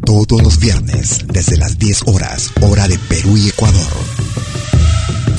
Todos 0.05 0.43
los 0.43 0.59
viernes, 0.59 1.21
desde 1.29 1.57
las 1.57 1.79
10 1.79 2.03
horas, 2.09 2.51
hora 2.61 2.87
de 2.89 2.99
Perú 2.99 3.39
y 3.39 3.49
Ecuador. 3.49 3.93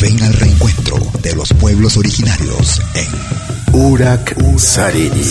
Ven 0.02 0.24
al 0.24 0.34
reencuentro 0.34 0.98
de 1.22 1.36
los 1.36 1.54
pueblos 1.54 1.98
originarios 1.98 2.82
en 2.96 3.80
Urak 3.80 4.36
Sarini. 4.58 5.22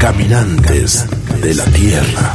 Caminantes 0.00 1.04
de 1.40 1.54
la 1.54 1.64
Tierra. 1.66 2.34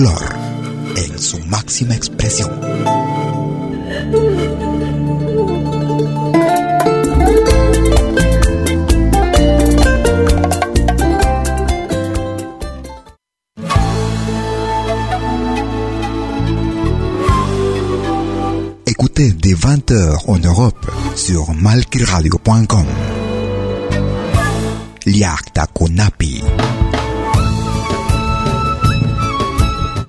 folclore 0.00 0.34
en 0.96 1.18
su 1.18 1.38
máxima. 1.46 1.94
Écoutez 18.86 19.32
dès 19.32 19.54
20h 19.54 20.24
en 20.26 20.38
Europe 20.38 20.90
sur 21.14 21.52
malkiradio.com. 21.54 22.86
Liakta 25.06 25.66
Konapi. 25.66 26.42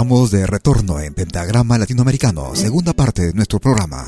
Estamos 0.00 0.30
de 0.30 0.46
retorno 0.46 0.98
en 0.98 1.12
Pentagrama 1.12 1.76
Latinoamericano, 1.76 2.54
segunda 2.54 2.94
parte 2.94 3.26
de 3.26 3.32
nuestro 3.34 3.58
programa. 3.58 4.06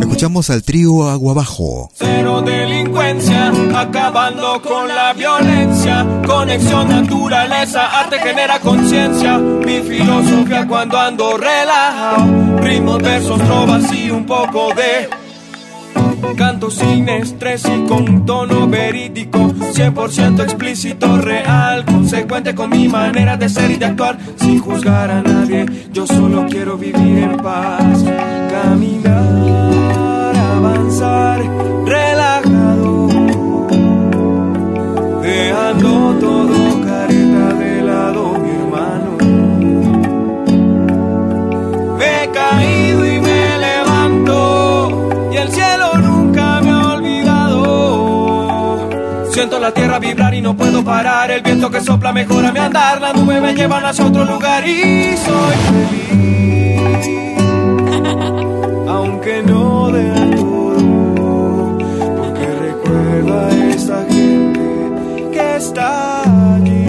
Escuchamos 0.00 0.50
al 0.50 0.62
trío 0.62 1.10
Agua 1.10 1.32
Abajo. 1.32 1.90
Cero 1.94 2.40
delincuencia, 2.42 3.52
acabando 3.74 4.62
con 4.62 4.86
la 4.86 5.12
violencia. 5.14 6.06
Conexión 6.24 6.88
naturaleza, 6.88 7.86
arte 7.98 8.20
genera 8.20 8.60
conciencia. 8.60 9.36
Mi 9.38 9.80
filosofía 9.80 10.64
cuando 10.68 10.96
ando 10.96 11.36
relajado. 11.36 12.58
Ritmos, 12.60 13.02
versos, 13.02 13.42
trovas 13.42 13.92
y 13.92 14.12
un 14.12 14.24
poco 14.24 14.72
de 14.74 15.08
Canto 16.36 16.70
sin 16.70 17.08
estrés 17.08 17.64
y 17.64 17.86
con 17.88 18.24
tono 18.24 18.68
verídico, 18.68 19.38
100% 19.38 20.42
explícito, 20.42 21.18
real, 21.18 21.84
consecuente 21.84 22.54
con 22.54 22.70
mi 22.70 22.88
manera 22.88 23.36
de 23.36 23.48
ser 23.48 23.70
y 23.70 23.76
de 23.76 23.86
actuar, 23.86 24.18
sin 24.36 24.60
juzgar 24.60 25.10
a 25.10 25.22
nadie. 25.22 25.66
Yo 25.92 26.06
solo 26.06 26.46
quiero 26.48 26.76
vivir 26.76 27.18
en 27.18 27.36
paz, 27.38 28.04
caminar, 28.50 29.07
Siento 49.48 49.64
la 49.64 49.72
tierra 49.72 49.98
vibrar 49.98 50.34
y 50.34 50.42
no 50.42 50.54
puedo 50.54 50.84
parar. 50.84 51.30
El 51.30 51.40
viento 51.40 51.70
que 51.70 51.80
sopla 51.80 52.12
mejora 52.12 52.52
mi 52.52 52.58
andar. 52.58 53.00
Las 53.00 53.14
nubes 53.14 53.40
me 53.40 53.54
llevan 53.54 53.82
hacia 53.82 54.04
otro 54.04 54.26
lugar 54.26 54.62
y 54.68 55.16
soy 55.16 55.56
feliz. 55.70 57.08
Aunque 58.88 59.42
no 59.44 59.90
de 59.90 60.36
todo, 60.36 61.78
porque 62.18 62.46
recuerdo 62.60 63.40
a 63.40 63.48
esta 63.70 64.04
gente 64.10 65.30
que 65.32 65.56
está 65.56 66.20
aquí. 66.56 66.84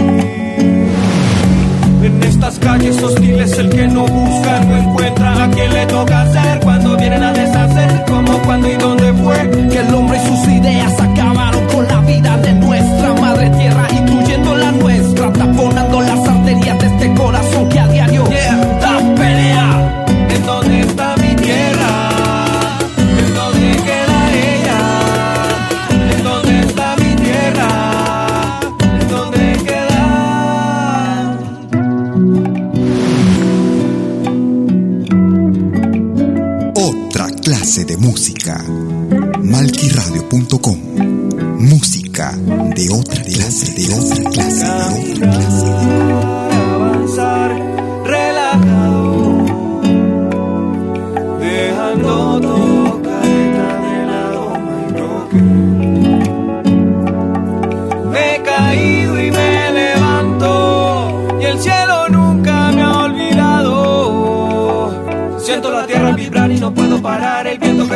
En 2.03 2.23
estas 2.23 2.59
calles 2.59 3.01
hostiles, 3.01 3.57
el 3.57 3.69
que 3.69 3.87
no 3.87 4.05
busca 4.05 4.59
no 4.65 4.75
encuentra 4.75 5.45
a 5.45 5.49
quien 5.49 5.73
le 5.73 5.85
toca 5.85 6.23
hacer. 6.23 6.59
Cuando 6.59 6.97
vienen 6.97 7.23
a 7.23 7.31
deshacer, 7.31 8.03
como 8.05 8.37
cuando 8.39 8.69
y 8.69 8.75
dónde 8.75 9.13
fue 9.13 9.49
que 9.69 9.77
el 9.79 9.93
hombre 9.93 10.17
y 10.21 10.27
sus 10.27 10.45
ideas 10.49 11.08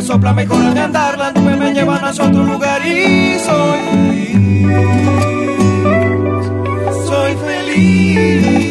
sopla 0.03 0.33
mejora 0.33 0.71
mi 0.71 0.79
andar, 0.79 1.17
las 1.17 1.33
nubes 1.33 1.57
me 1.57 1.73
llevan 1.73 2.03
hacia 2.03 2.25
otro 2.25 2.43
lugar 2.43 2.85
y 2.85 3.39
soy 3.39 3.79
soy 7.07 7.35
feliz. 7.37 8.63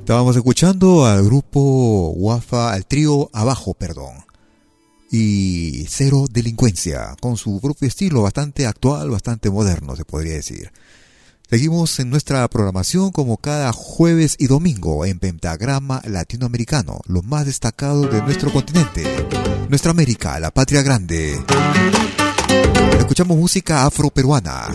Estábamos 0.00 0.34
escuchando 0.34 1.06
al 1.06 1.24
grupo 1.24 2.10
Wafa, 2.16 2.72
al 2.72 2.84
trío 2.84 3.30
Abajo, 3.32 3.74
perdón, 3.74 4.29
y 5.10 5.86
Cero 5.88 6.26
Delincuencia, 6.30 7.16
con 7.20 7.36
su 7.36 7.60
propio 7.60 7.88
estilo 7.88 8.22
bastante 8.22 8.66
actual, 8.66 9.10
bastante 9.10 9.50
moderno, 9.50 9.96
se 9.96 10.04
podría 10.04 10.34
decir. 10.34 10.70
Seguimos 11.50 11.98
en 11.98 12.10
nuestra 12.10 12.46
programación 12.46 13.10
como 13.10 13.36
cada 13.36 13.72
jueves 13.72 14.36
y 14.38 14.46
domingo 14.46 15.04
en 15.04 15.18
Pentagrama 15.18 16.00
Latinoamericano, 16.04 17.00
lo 17.06 17.22
más 17.22 17.44
destacado 17.44 18.02
de 18.02 18.22
nuestro 18.22 18.52
continente, 18.52 19.02
nuestra 19.68 19.90
América, 19.90 20.38
la 20.38 20.52
patria 20.52 20.82
grande. 20.82 21.42
Escuchamos 23.00 23.36
música 23.36 23.84
afroperuana. 23.84 24.68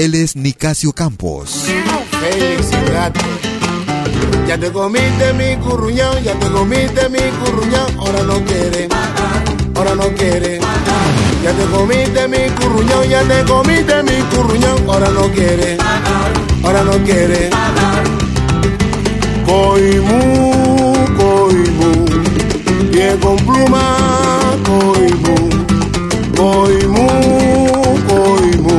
Él 0.00 0.16
es 0.16 0.34
Nicasio 0.34 0.92
Campos. 0.92 1.66
Felicidad. 2.20 3.12
Ya 4.46 4.58
te 4.58 4.72
comiste 4.72 5.32
mi 5.34 5.56
curruñón, 5.56 6.22
ya 6.24 6.34
te 6.34 6.46
comiste 6.48 7.08
mi 7.08 7.18
curruñón, 7.18 7.86
ahora 7.98 8.22
no 8.24 8.44
quiere, 8.44 8.88
ahora 9.76 9.94
no 9.94 10.08
quiere. 10.16 10.58
Ya 11.42 11.52
te 11.52 11.64
comiste 11.66 12.28
mi 12.28 12.50
curruñón, 12.58 13.08
ya 13.08 13.22
te 13.22 13.44
comiste 13.44 14.02
mi 14.02 14.20
curruñón, 14.34 14.78
ahora 14.88 15.08
no 15.10 15.22
quiere, 15.30 15.78
ahora 16.64 16.82
no 16.82 16.92
quiere. 17.04 17.50
Coimú, 19.46 20.94
coimú, 21.16 22.04
pie 22.90 23.16
con 23.22 23.36
pluma, 23.36 23.96
coimú, 24.66 25.48
coimú, 26.36 27.08
coimú, 28.08 28.78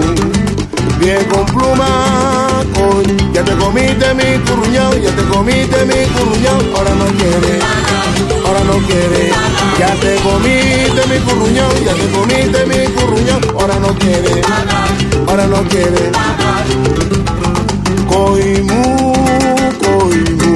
pie 0.99 1.17
con. 1.29 1.50
Ya 3.33 3.43
te 3.45 3.55
comiste 3.55 4.13
mi 4.13 4.39
curruñón, 4.45 5.01
ya 5.01 5.11
te 5.15 5.23
comiste 5.23 5.85
mi 5.85 6.05
curruñón, 6.13 6.75
ahora 6.75 6.93
no 6.95 7.05
quiere, 7.05 7.59
ahora 8.45 8.63
no 8.65 8.77
quiere. 8.85 9.31
Ya 9.79 9.93
te 9.95 10.15
comiste 10.17 11.01
mi 11.09 11.17
curruñón, 11.19 11.71
ya 11.85 11.93
te 11.93 12.07
comiste 12.11 12.65
mi 12.65 12.87
curruñón, 12.93 13.41
ahora 13.57 13.79
no 13.79 13.95
quiere, 13.95 14.41
ahora 15.27 15.47
no 15.47 15.63
quiere. 15.69 16.11
Coimú, 18.09 19.13
coimú, 19.79 20.53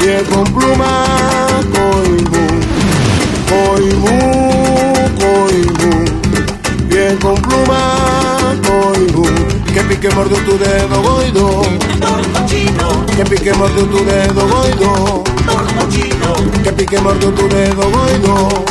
pie 0.00 0.22
con 0.34 0.44
pluma, 0.52 1.06
coimú, 1.72 2.44
coimú, 3.48 4.18
coimú, 5.20 5.92
pie 6.88 7.16
con 7.22 7.34
pluma, 7.40 7.57
pique 10.00 10.14
mordió 10.14 10.36
tu 10.44 10.56
dedo, 10.58 11.02
goido. 11.02 11.62
Que 13.16 13.24
pique 13.24 13.52
mordió 13.54 13.84
tu 13.86 14.04
dedo, 14.04 14.48
goido. 14.48 15.24
Que 16.62 16.72
pique 16.72 17.00
mordió 17.00 17.30
tu 17.32 17.48
dedo, 17.48 17.90
goido. 17.90 18.64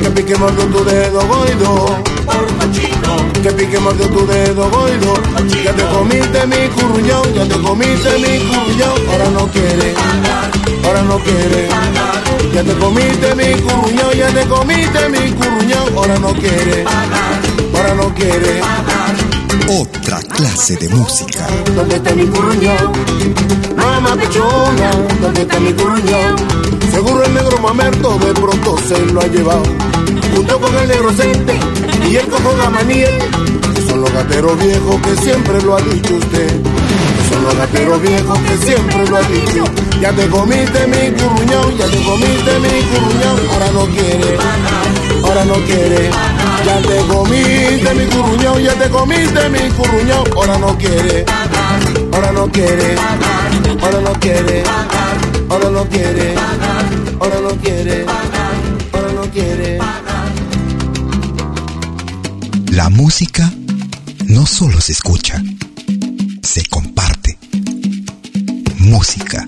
Que 0.00 0.10
pique 0.10 0.36
mordió 0.36 0.64
tu 0.66 0.84
dedo, 0.84 1.20
goido. 1.26 2.02
Que 3.42 3.52
pique 3.52 3.78
mordió 3.80 4.08
tu 4.08 4.26
dedo, 4.26 4.70
goido. 4.70 5.14
Ya 5.62 5.72
te 5.74 5.84
comiste 5.84 6.46
mi 6.46 6.68
curruñón, 6.68 7.34
ya 7.34 7.44
te 7.44 7.60
comiste 7.60 8.18
mi 8.18 8.38
curruñón. 8.48 9.08
Ahora 9.10 9.30
no 9.30 9.46
quiere, 9.48 9.94
ahora 10.86 11.02
no 11.02 11.18
quiere. 11.18 11.68
Ya 12.54 12.62
te 12.62 12.72
comiste 12.78 13.34
mi 13.34 13.60
curruñón, 13.60 14.12
ya 14.16 14.28
te 14.28 14.46
comiste 14.46 15.08
mi 15.10 15.32
curruñón. 15.32 15.96
Ahora 15.96 16.18
no 16.18 16.32
quiere, 16.32 16.84
ahora 17.74 17.94
no 17.94 18.14
quiere. 18.14 18.91
Otra 19.68 20.20
clase 20.20 20.76
de 20.76 20.88
música. 20.88 21.46
¿Dónde 21.74 21.96
está 21.96 22.14
mi 22.14 22.26
curruñón? 22.26 22.92
Mamá 23.76 24.16
pechona, 24.16 24.90
¿dónde 25.20 25.42
está 25.42 25.60
mi 25.60 25.72
curruñón? 25.72 26.36
Seguro 26.90 27.24
el 27.24 27.34
negro 27.34 27.58
mamerto 27.58 28.18
de 28.18 28.34
pronto 28.34 28.76
se 28.88 28.98
lo 29.06 29.20
ha 29.20 29.26
llevado. 29.26 29.62
Junto 30.34 30.60
con 30.60 30.74
el 30.76 30.88
negro 30.88 31.12
Cente 31.12 31.58
y 32.10 32.16
el 32.16 32.26
cojo 32.28 32.56
Gamaniel. 32.56 33.18
Son 33.88 34.00
los 34.00 34.12
gateros 34.12 34.58
viejos 34.58 35.00
que 35.02 35.16
siempre 35.22 35.62
lo 35.62 35.76
ha 35.76 35.80
dicho 35.82 36.14
usted. 36.14 36.50
Son 37.30 37.44
los 37.44 37.56
gateros 37.56 38.02
viejos 38.02 38.38
que 38.40 38.56
siempre 38.58 39.06
lo 39.08 39.16
ha 39.16 39.22
dicho. 39.22 39.64
Ya 40.00 40.12
te 40.12 40.28
comiste 40.28 40.86
mi 40.86 41.12
curruñón, 41.12 41.76
ya 41.78 41.86
te 41.86 42.02
comiste 42.02 42.58
mi 42.60 42.82
curruñón. 42.90 43.40
Ahora 43.52 43.70
no 43.72 43.86
quiere, 43.86 44.36
ahora 45.32 45.44
no 45.46 45.54
quiere. 45.64 46.10
Ya 46.64 46.80
te 46.82 47.06
comiste 47.08 47.94
mi 47.94 48.04
curruñón, 48.06 48.62
ya 48.62 48.74
te 48.74 48.88
comiste 48.90 49.48
mi 49.48 49.70
curruñón. 49.70 50.24
Ahora 50.36 50.58
no 50.58 50.78
quiere, 50.78 51.24
ahora 52.12 52.32
no 52.32 52.50
quiere, 52.52 52.96
ahora 53.82 54.00
no 54.00 54.12
quiere, 54.20 54.62
ahora 55.48 55.70
no 55.70 55.88
quiere, 55.88 56.34
ahora 57.20 57.40
no 57.40 57.50
quiere, 57.62 58.06
ahora 58.92 59.12
no 59.12 59.22
quiere. 59.30 59.78
La 62.70 62.88
música 62.90 63.50
no 64.26 64.46
solo 64.46 64.80
se 64.80 64.92
escucha, 64.92 65.42
se 66.42 66.64
comparte. 66.66 67.38
Música, 68.78 69.46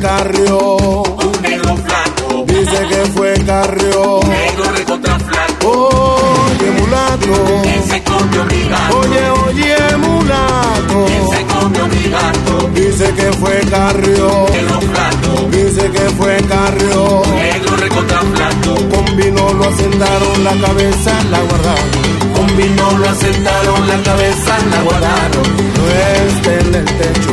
Carrió. 0.00 0.76
Un 0.76 1.42
negro 1.42 1.76
flaco, 1.76 2.44
Dice 2.46 2.86
que 2.88 3.10
fue 3.16 3.34
Carrió. 3.46 4.20
negro 4.24 4.64
recontra 4.76 5.18
flaco. 5.18 5.88
Oye, 5.88 6.70
mulato. 6.80 7.62
¿Quién 7.62 7.82
se 7.88 8.02
comió 8.04 8.44
mi 8.44 8.68
gato? 8.68 8.98
Oye, 8.98 9.30
oye, 9.46 9.96
mulato. 9.98 11.06
¿Quién 11.06 11.28
se 11.30 11.46
comió 11.54 11.86
mi 11.88 12.10
gato? 12.10 12.70
Dice 12.74 13.14
que 13.14 13.32
fue 13.32 13.60
Carrió. 13.70 14.46
Negro 14.50 14.80
flaco, 14.80 15.48
Dice 15.50 15.90
que 15.90 16.10
fue 16.16 16.36
Carrió. 16.48 17.22
negro 17.34 17.76
recontra 17.76 18.20
flaco. 18.20 18.74
Con 18.94 19.16
vino 19.16 19.52
lo 19.54 19.64
asentaron, 19.68 20.44
la 20.44 20.52
cabeza 20.66 21.12
la 21.30 21.40
guardaron. 21.40 22.34
Con 22.34 22.56
vino 22.56 22.90
lo 22.98 23.08
asentaron, 23.08 23.88
la 23.88 24.02
cabeza 24.02 24.58
la 24.70 24.82
guardaron. 24.82 25.56
No 25.76 25.84
está 25.90 26.54
en 26.54 26.74
el 26.74 26.84
techo, 26.84 27.32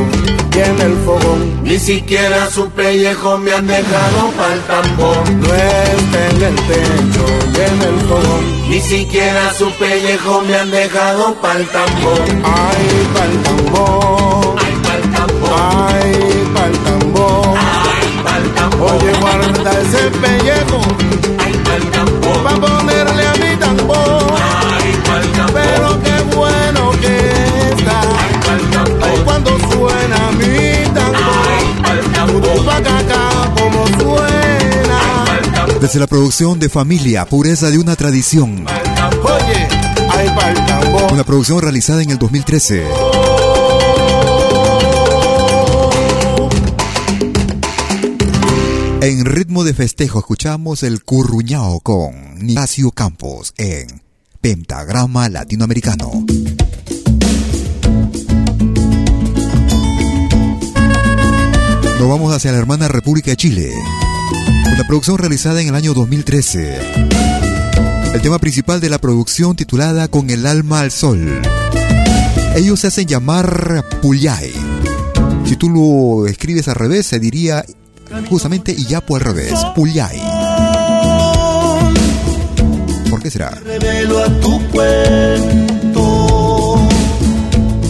y 0.56 0.60
en 0.60 0.82
el 0.82 0.96
fogón. 1.06 1.64
Ni 1.64 1.80
siquiera 1.80 2.50
su 2.50 2.70
pellejo 2.70 3.38
me 3.38 3.54
han 3.54 3.68
dejado 3.68 4.30
pa'l 4.38 4.60
tambor. 4.68 5.30
No 5.30 5.54
está 5.54 6.30
en 6.30 6.44
el 6.44 6.56
techo 6.56 7.26
y 7.54 7.62
en 7.62 7.82
el 7.82 8.00
fogón. 8.08 8.70
Ni 8.70 8.80
siquiera 8.80 9.54
su 9.54 9.72
pellejo 9.72 10.42
me 10.48 10.56
han 10.56 10.72
dejado 10.72 11.34
pa'l 11.42 11.66
tambor. 11.68 12.22
Ay, 12.44 13.08
pa'l 13.14 13.44
tambor. 13.44 14.56
Ay, 14.60 14.74
pa'l 14.84 15.04
tambor. 15.14 15.50
Ay, 15.60 16.14
pa'l 16.56 16.74
tambor. 16.84 17.58
Ay, 17.58 18.08
pa'l 18.24 18.46
tambor. 18.56 18.92
Oye, 18.92 19.12
guarda 19.20 19.72
ese 19.82 20.04
pellejo. 20.22 20.63
Desde 35.84 36.00
la 36.00 36.08
producción 36.08 36.60
de 36.60 36.70
Familia, 36.70 37.26
Pureza 37.26 37.70
de 37.70 37.78
una 37.78 37.98
Tradición. 37.98 38.66
Una 41.12 41.24
producción 41.26 41.62
realizada 41.62 42.02
en 42.02 42.10
el 42.10 42.18
2013. 42.18 42.86
En 49.02 49.26
ritmo 49.26 49.66
de 49.66 49.74
festejo 49.74 50.20
escuchamos 50.20 50.84
el 50.84 51.04
curruñao 51.04 51.82
con 51.82 52.38
Nicasio 52.40 52.92
Campos 52.92 53.54
en 53.58 54.02
Pentagrama 54.40 55.28
Latinoamericano. 55.28 56.26
Nos 62.00 62.10
vamos 62.10 62.34
hacia 62.34 62.54
la 62.54 62.58
hermana 62.58 62.88
República 62.88 63.32
de 63.32 63.36
Chile. 63.38 63.74
Una 64.74 64.86
producción 64.86 65.20
realizada 65.20 65.62
en 65.62 65.68
el 65.68 65.76
año 65.76 65.94
2013. 65.94 66.80
El 68.16 68.22
tema 68.24 68.40
principal 68.40 68.82
de 68.82 68.90
la 68.90 68.98
producción 68.98 69.56
titulada 69.56 70.08
Con 70.08 70.32
el 70.32 70.48
alma 70.48 70.80
al 70.80 70.90
sol. 70.90 71.42
Ellos 72.56 72.80
se 72.80 72.88
hacen 72.88 73.06
llamar 73.06 73.86
Puyay. 74.02 74.52
Si 75.46 75.58
tú 75.58 75.70
lo 75.70 76.26
escribes 76.26 76.68
al 76.70 76.76
revés, 76.76 77.06
se 77.06 77.20
diría 77.20 77.64
justamente 78.30 78.72
Iyapo 78.72 79.16
al 79.16 79.22
revés, 79.22 79.54
Puyay. 79.76 80.20
¿Por 83.12 83.22
qué 83.22 83.30
será? 83.30 83.52
Revelo 83.52 84.24
a 84.24 84.40
tu 84.40 84.60
cuento 84.70 86.10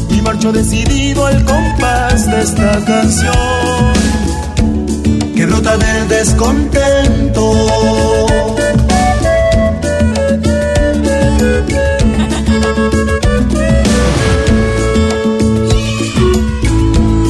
y 0.09 0.21
marcho 0.21 0.51
decidido 0.51 1.27
al 1.27 1.45
compás 1.45 2.29
de 2.29 2.41
esta 2.41 2.83
canción 2.83 3.92
brota 5.45 5.77
del 5.77 6.07
descontento. 6.07 7.53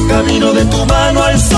Camino 0.08 0.52
de 0.52 0.64
tu 0.66 0.86
mano 0.86 1.22
al 1.22 1.40
sol 1.40 1.53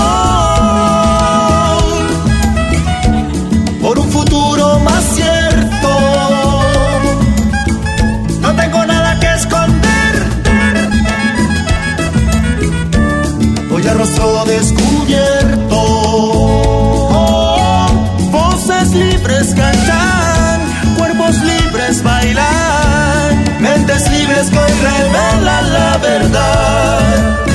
libres 19.37 19.53
cantan, 19.55 20.61
cuerpos 20.97 21.35
libres 21.43 22.01
bailan, 22.01 23.43
mentes 23.59 24.09
libres 24.09 24.49
que 24.49 24.59
revelan 24.59 25.73
la 25.73 25.97
verdad. 25.97 27.45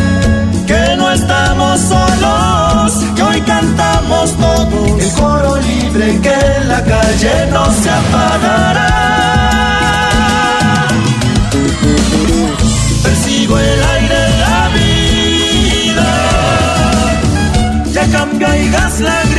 Que 0.66 0.97
no 0.97 1.11
estamos 1.11 1.80
solos, 1.80 2.93
que 3.16 3.22
hoy 3.22 3.41
cantamos 3.43 4.37
todos. 4.37 5.03
El 5.03 5.11
coro 5.12 5.57
libre 5.57 6.20
que 6.20 6.64
la 6.66 6.83
calle 6.85 7.47
no 7.51 7.64
se 7.72 7.91
apagará. 7.91 8.89
Persigo 13.03 13.59
el 13.59 13.85
aire 13.97 14.14
de 14.14 14.39
la 14.39 14.68
vida, 14.78 16.11
ya 17.93 18.07
cambia 18.07 18.57
y 18.57 18.70
gas 18.70 19.01
lágrimo. 19.01 19.32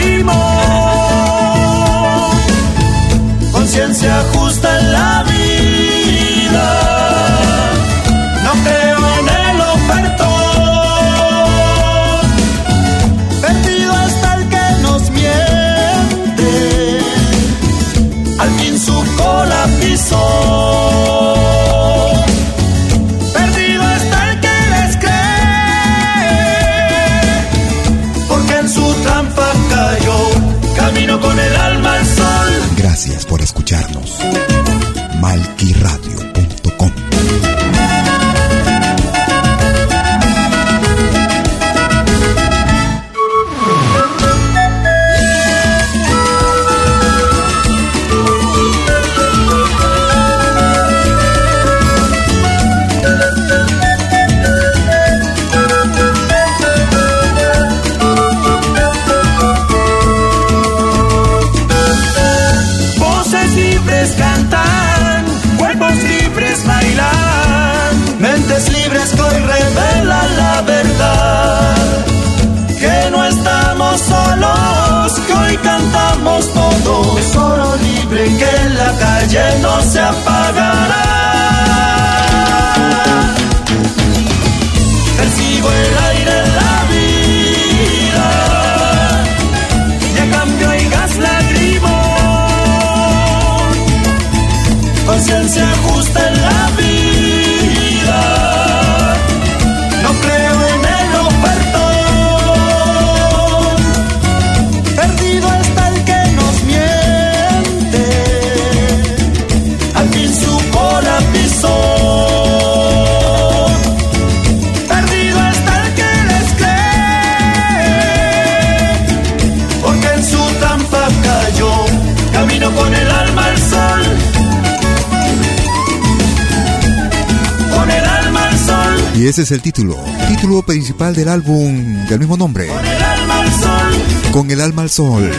Y 129.24 129.28
ese 129.28 129.44
es 129.44 129.52
el 129.52 129.62
título. 129.62 129.96
Título 130.28 130.64
principal 130.64 131.16
del 131.16 131.30
álbum 131.30 132.06
del 132.10 132.20
mismo 132.20 132.36
nombre. 132.36 132.68
con 132.68 132.86
el 132.86 133.02
alma 133.02 133.40
al 133.40 133.52
sol, 133.54 134.32
Con 134.34 134.52
el 134.52 134.60
alma 134.60 134.82
al 134.82 134.90
sol. 134.90 135.32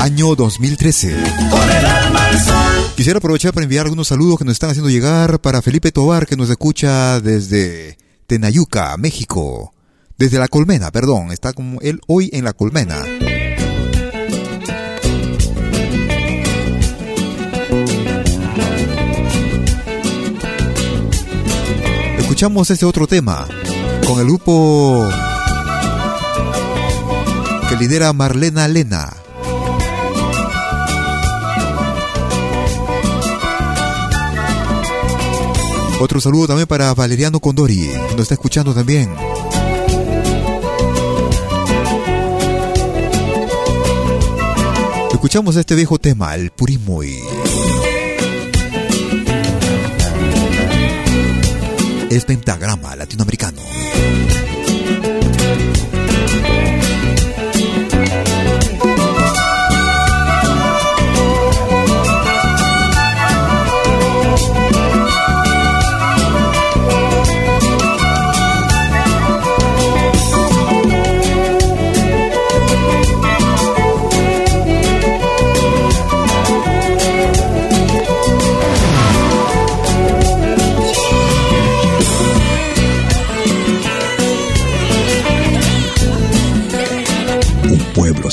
Año 0.00 0.34
2013. 0.34 1.14
con 1.48 1.70
el 1.70 1.86
alma 1.86 2.24
al 2.24 2.40
sol. 2.40 2.92
Quisiera 2.96 3.18
aprovechar 3.18 3.52
para 3.52 3.62
enviar 3.62 3.86
algunos 3.86 4.08
saludos 4.08 4.38
que 4.38 4.44
nos 4.44 4.54
están 4.54 4.70
haciendo 4.70 4.90
llegar 4.90 5.40
para 5.40 5.62
Felipe 5.62 5.92
Tobar, 5.92 6.26
que 6.26 6.36
nos 6.36 6.50
escucha 6.50 7.20
desde 7.20 7.98
Tenayuca, 8.26 8.96
México. 8.96 9.72
Desde 10.18 10.40
la 10.40 10.48
colmena, 10.48 10.90
perdón, 10.90 11.30
está 11.30 11.52
como 11.52 11.80
él 11.82 12.00
hoy 12.08 12.30
en 12.32 12.42
la 12.42 12.52
colmena. 12.52 13.04
Escuchamos 22.34 22.68
ese 22.68 22.84
otro 22.84 23.06
tema 23.06 23.46
con 24.08 24.18
el 24.18 24.26
grupo 24.26 25.08
que 27.68 27.76
lidera 27.76 28.12
Marlena 28.12 28.66
Lena. 28.66 29.08
Otro 36.00 36.20
saludo 36.20 36.48
también 36.48 36.66
para 36.66 36.92
Valeriano 36.92 37.38
Condori, 37.38 37.88
nos 38.10 38.22
está 38.22 38.34
escuchando 38.34 38.74
también. 38.74 39.14
Escuchamos 45.12 45.54
este 45.54 45.76
viejo 45.76 46.00
tema, 46.00 46.34
el 46.34 46.50
Purimoy. 46.50 47.16
Es 52.14 52.24
pentagrama 52.24 52.94
latinoamericano. 52.94 53.60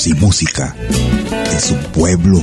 Sin 0.02 0.18
música 0.18 0.74
es 1.56 1.70
un 1.70 1.78
pueblo 1.92 2.42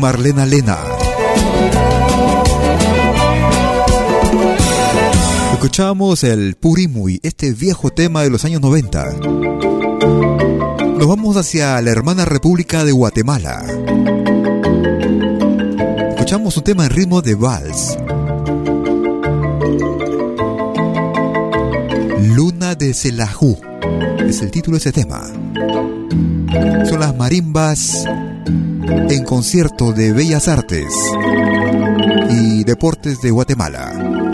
Marlena 0.00 0.46
Lena. 0.46 0.78
Escuchamos 5.52 6.24
el 6.24 6.56
Purimui, 6.56 7.20
este 7.22 7.52
viejo 7.52 7.90
tema 7.90 8.22
de 8.22 8.30
los 8.30 8.46
años 8.46 8.62
90. 8.62 9.16
Nos 10.96 11.06
vamos 11.06 11.36
hacia 11.36 11.82
la 11.82 11.90
hermana 11.90 12.24
República 12.24 12.82
de 12.86 12.92
Guatemala. 12.92 13.62
Escuchamos 16.08 16.56
un 16.56 16.64
tema 16.64 16.86
en 16.86 16.90
ritmo 16.90 17.20
de 17.20 17.34
vals. 17.34 17.98
Luna 22.34 22.74
de 22.74 22.94
Celajú 22.94 23.58
es 24.26 24.40
el 24.40 24.50
título 24.50 24.76
de 24.76 24.78
ese 24.78 24.92
tema. 24.92 25.26
Son 26.88 27.00
las 27.00 27.14
marimbas 27.14 28.06
en 28.90 29.24
concierto 29.24 29.92
de 29.92 30.12
Bellas 30.12 30.48
Artes 30.48 30.92
y 32.30 32.64
Deportes 32.64 33.20
de 33.20 33.30
Guatemala. 33.30 34.29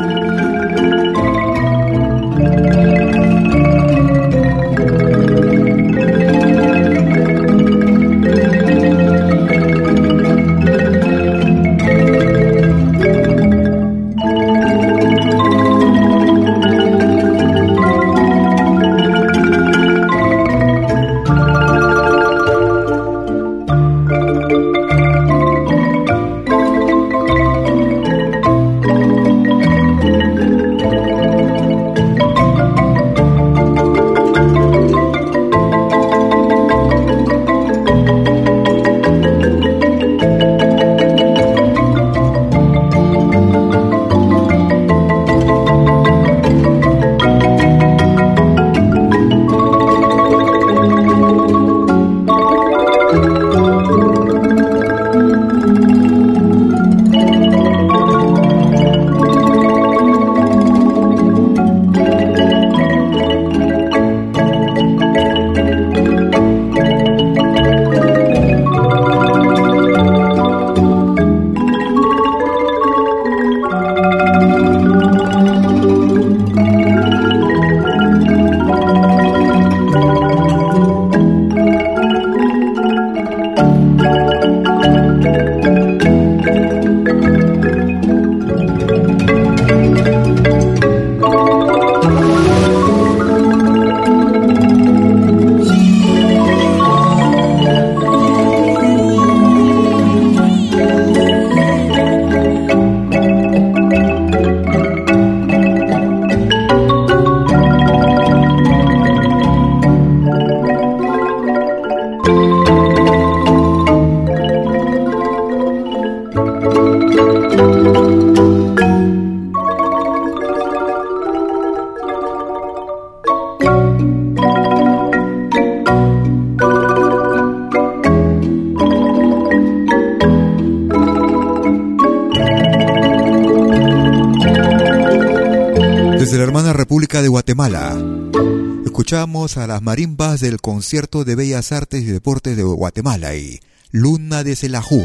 A 139.54 139.66
las 139.68 139.80
marimbas 139.80 140.40
del 140.40 140.60
Concierto 140.60 141.24
de 141.24 141.36
Bellas 141.36 141.70
Artes 141.70 142.02
y 142.02 142.06
Deportes 142.06 142.56
de 142.56 142.64
Guatemala 142.64 143.36
y 143.36 143.60
Luna 143.92 144.42
de 144.42 144.56
Celajú, 144.56 145.00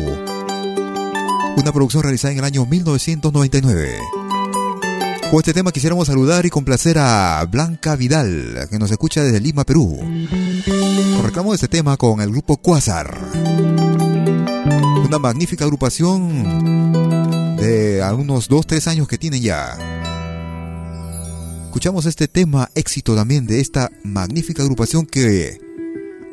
una 1.58 1.72
producción 1.72 2.02
realizada 2.02 2.32
en 2.32 2.40
el 2.40 2.46
año 2.46 2.66
1999. 2.66 4.00
Con 5.30 5.40
este 5.40 5.54
tema 5.54 5.72
quisiéramos 5.72 6.08
saludar 6.08 6.48
y 6.48 6.50
complacer 6.50 6.98
a 6.98 7.46
Blanca 7.46 7.96
Vidal, 7.96 8.68
que 8.68 8.80
nos 8.80 8.90
escucha 8.90 9.24
desde 9.24 9.40
Lima, 9.40 9.64
Perú. 9.64 10.00
Reclamo 11.22 11.54
este 11.54 11.68
tema 11.68 11.96
con 11.96 12.20
el 12.20 12.32
grupo 12.32 12.58
Quasar. 12.58 13.16
Una 15.06 15.20
magnífica 15.20 15.66
agrupación 15.66 17.58
de 17.58 18.02
algunos 18.02 18.50
2-3 18.50 18.88
años 18.88 19.08
que 19.08 19.20
tienen 19.20 19.44
ya. 19.44 19.78
Escuchamos 21.72 22.06
este 22.06 22.28
tema 22.28 22.70
éxito 22.76 23.16
también 23.16 23.48
de 23.48 23.62
esta 23.62 23.90
magnífica 24.04 24.62
agrupación 24.62 25.06
que 25.06 25.58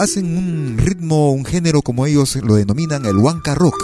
hacen 0.00 0.36
un 0.36 0.76
ritmo, 0.78 1.30
un 1.30 1.44
género 1.44 1.80
como 1.80 2.06
ellos 2.06 2.34
lo 2.42 2.56
denominan 2.56 3.06
el 3.06 3.16
Huanca 3.16 3.54
Rock. 3.54 3.76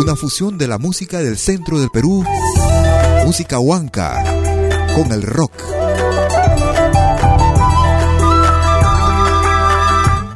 Una 0.00 0.16
fusión 0.16 0.58
de 0.58 0.66
la 0.66 0.78
música 0.78 1.20
del 1.20 1.38
centro 1.38 1.78
del 1.78 1.88
Perú, 1.90 2.24
música 3.24 3.60
huanca, 3.60 4.24
con 4.96 5.12
el 5.12 5.22
rock. 5.22 5.52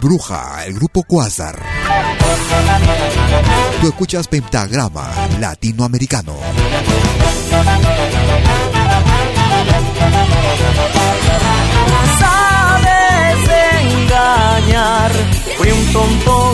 Bruja, 0.00 0.64
el 0.64 0.74
grupo 0.74 1.02
Quasar. 1.02 1.60
Tú 3.80 3.88
escuchas 3.88 4.28
Pentagrama 4.28 5.10
Latinoamericano. 5.40 6.36
Fui 15.66 15.72
un 15.72 15.84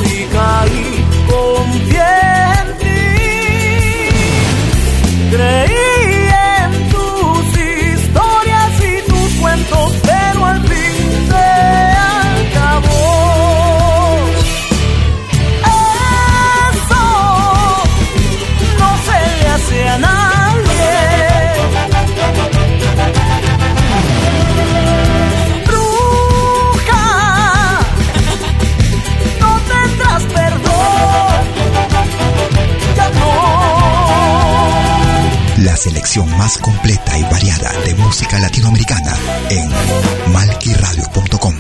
y 0.05 0.25
caí, 0.27 1.05
confié 1.27 2.13
en 5.31 5.72
selección 35.83 36.31
más 36.39 36.59
completa 36.59 37.19
y 37.19 37.23
variada 37.25 37.73
de 37.85 37.93
música 37.97 38.39
latinoamericana 38.39 39.17
en 39.51 39.69
malquiradio.com. 40.33 41.55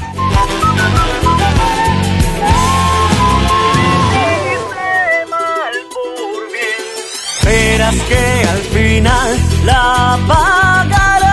Verás 7.44 7.96
que 7.96 8.44
al 8.48 8.62
final 8.62 9.38
la 9.64 10.18
pagarás. 10.28 11.32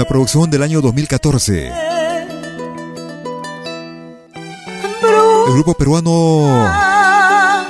Una 0.00 0.08
producción 0.08 0.48
del 0.50 0.62
año 0.62 0.80
2014. 0.80 1.70
El 5.46 5.52
grupo 5.52 5.74
peruano 5.74 6.66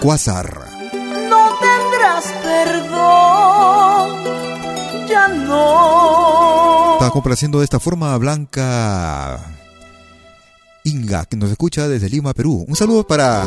Quasar. 0.00 0.60
No 1.28 1.48
tendrás 1.58 2.32
perdón. 2.40 4.10
Ya 5.08 5.26
no. 5.26 6.92
Está 7.00 7.10
complaciendo 7.10 7.58
de 7.58 7.64
esta 7.64 7.80
forma 7.80 8.14
a 8.14 8.18
Blanca 8.18 9.40
Inga, 10.84 11.24
que 11.24 11.36
nos 11.36 11.50
escucha 11.50 11.88
desde 11.88 12.08
Lima, 12.08 12.32
Perú. 12.32 12.64
Un 12.68 12.76
saludo 12.76 13.04
para 13.04 13.44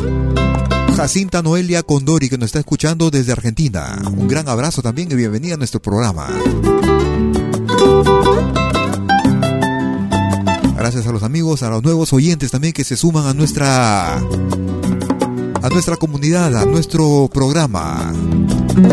Jacinta 0.97 1.41
Noelia 1.41 1.83
Condori, 1.83 2.27
que 2.27 2.37
nos 2.37 2.47
está 2.47 2.59
escuchando 2.59 3.09
desde 3.09 3.31
Argentina. 3.31 3.97
Un 4.07 4.27
gran 4.27 4.49
abrazo 4.49 4.81
también 4.81 5.09
y 5.09 5.15
bienvenida 5.15 5.53
a 5.53 5.57
nuestro 5.57 5.81
programa. 5.81 6.27
Gracias 10.83 11.07
a 11.07 11.13
los 11.13 11.23
amigos, 11.23 11.63
a 11.63 11.69
los 11.69 11.81
nuevos 11.81 12.11
oyentes 12.11 12.51
también 12.51 12.73
que 12.73 12.83
se 12.83 12.97
suman 12.97 13.25
a 13.25 13.33
nuestra 13.33 14.17
a 14.17 15.69
nuestra 15.71 15.95
comunidad, 15.95 16.57
a 16.57 16.65
nuestro 16.65 17.29
programa. 17.33 18.11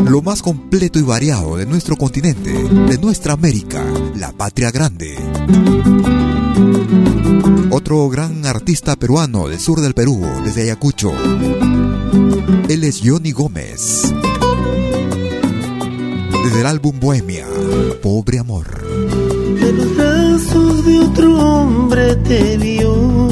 Lo 0.08 0.22
más 0.22 0.40
completo 0.40 1.00
y 1.00 1.02
variado 1.02 1.56
de 1.56 1.66
nuestro 1.66 1.96
continente, 1.96 2.52
de 2.52 2.96
nuestra 2.98 3.32
América, 3.32 3.84
la 4.14 4.30
patria 4.30 4.70
grande. 4.70 5.16
Otro 7.72 8.08
gran 8.08 8.46
artista 8.46 8.94
peruano 8.94 9.48
del 9.48 9.58
sur 9.58 9.80
del 9.80 9.94
Perú, 9.94 10.24
desde 10.44 10.62
Ayacucho. 10.62 11.10
Él 12.68 12.84
es 12.84 13.00
Johnny 13.02 13.32
Gómez. 13.32 14.14
Desde 16.44 16.60
el 16.60 16.66
álbum 16.66 17.00
Bohemia, 17.00 17.48
Pobre 18.00 18.38
Amor. 18.38 18.79
Los 19.72 19.96
brazos 19.96 20.84
de 20.84 20.98
otro 21.00 21.38
hombre 21.38 22.16
te 22.16 22.56
vi 22.58 22.82
hoy. 22.82 23.30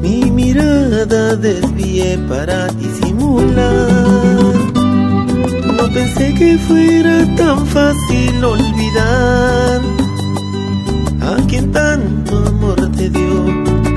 Mi 0.00 0.30
mirada 0.30 1.36
desvié 1.36 2.18
para 2.28 2.68
disimular. 2.68 4.54
No 5.76 5.92
pensé 5.92 6.34
que 6.34 6.58
fuera 6.58 7.36
tan 7.36 7.66
fácil 7.66 8.44
olvidar 8.44 9.80
a 11.20 11.36
quien 11.46 11.70
tanto 11.72 12.36
amor 12.46 12.90
te 12.96 13.10
dio, 13.10 13.44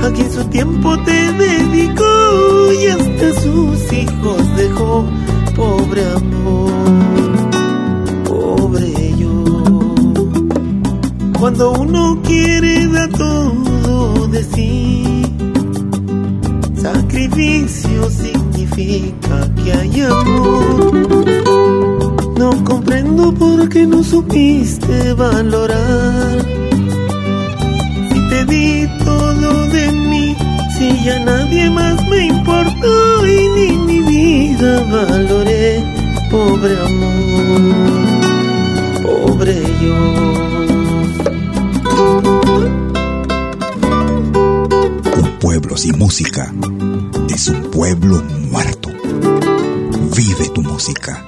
a 0.05 0.11
quien 0.11 0.31
su 0.31 0.43
tiempo 0.45 0.97
te 1.03 1.31
dedicó 1.33 2.71
y 2.81 2.87
hasta 2.87 3.41
sus 3.41 3.93
hijos 3.93 4.55
dejó, 4.55 5.05
pobre 5.55 6.05
amor, 6.11 6.71
Cuando 11.45 11.73
uno 11.73 12.19
quiere 12.23 12.87
dar 12.87 13.07
todo 13.09 14.27
de 14.29 14.43
sí, 14.45 15.21
sacrificio 16.75 18.09
significa 18.09 19.53
que 19.53 19.73
hay 19.73 20.01
amor. 20.01 20.91
No 22.39 22.63
comprendo 22.63 23.31
por 23.31 23.69
qué 23.69 23.85
no 23.85 24.01
supiste 24.03 25.13
valorar 25.13 26.43
te 28.31 28.45
di 28.45 28.87
todo 29.05 29.67
de 29.67 29.91
mí, 29.91 30.35
si 30.75 31.03
ya 31.03 31.19
nadie 31.19 31.69
más 31.69 32.03
me 32.07 32.25
importó 32.25 33.27
y 33.27 33.49
ni 33.49 33.71
mi 33.85 33.99
vida 34.01 34.83
valoré, 34.89 35.83
pobre 36.31 36.73
amor, 36.87 37.61
pobre 39.03 39.61
yo. 39.83 40.54
Sin 45.85 45.99
música 45.99 46.51
es 47.29 47.47
un 47.47 47.69
pueblo 47.69 48.23
muerto. 48.49 48.89
Vive 50.15 50.49
tu 50.55 50.63
música, 50.63 51.23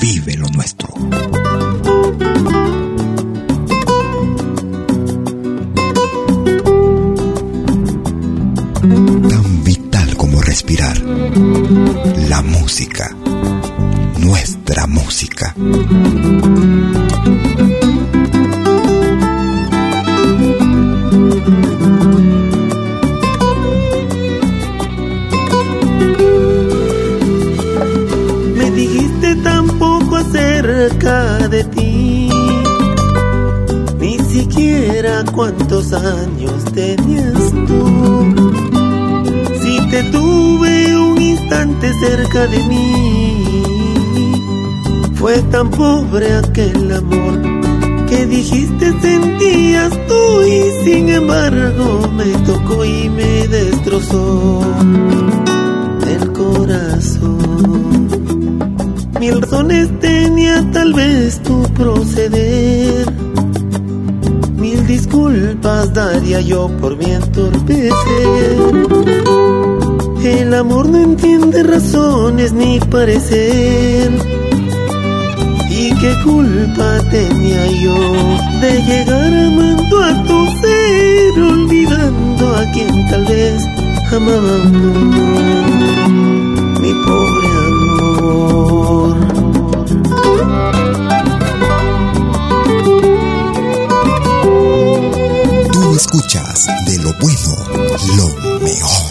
vive 0.00 0.36
lo 0.36 0.46
nuestro. 0.50 0.88
La 12.28 12.42
música. 12.42 13.16
Nuestra 14.18 14.86
música. 14.86 15.54
Destrozó 54.08 54.60
el 56.06 56.32
corazón. 56.32 58.08
Mil 59.20 59.42
razones 59.42 60.00
tenía 60.00 60.70
tal 60.72 60.92
vez 60.92 61.42
tu 61.42 61.62
proceder. 61.74 63.06
Mil 64.56 64.86
disculpas 64.86 65.92
daría 65.92 66.40
yo 66.40 66.68
por 66.80 66.96
mi 66.96 67.10
entorpecer 67.12 68.62
el 70.24 70.52
amor 70.52 70.88
no 70.88 70.98
entiende 70.98 71.62
razones 71.62 72.52
ni 72.52 72.78
parecer. 72.80 74.10
¿Y 75.70 75.94
qué 75.94 76.14
culpa 76.24 76.98
tenía 77.10 77.66
yo 77.82 77.94
de 78.60 78.82
llegar 78.82 79.34
amando 79.46 80.02
a 80.02 80.22
tu 80.24 80.46
ser, 80.60 81.42
olvidando 81.42 82.56
a 82.56 82.70
quien 82.72 83.08
tal 83.08 83.24
vez 83.26 83.77
amaba 84.16 84.56
mi 86.80 86.92
pobre 87.04 87.48
amor? 87.66 89.16
Tú 95.72 95.96
escuchas 95.96 96.66
de 96.86 96.98
lo 96.98 97.12
bueno, 97.20 97.52
lo 98.16 98.28
mejor. 98.60 99.08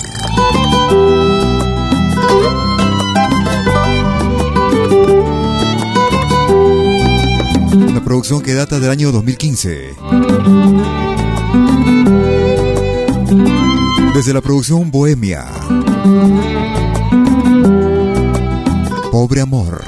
Una 7.89 8.04
producción 8.04 8.41
que 8.41 8.54
data 8.54 8.80
del 8.80 8.89
año 8.89 9.12
2015. 9.12 11.07
Desde 14.18 14.34
la 14.34 14.41
producción 14.41 14.89
Bohemia. 14.89 15.45
Pobre 19.11 19.41
Amor. 19.41 19.86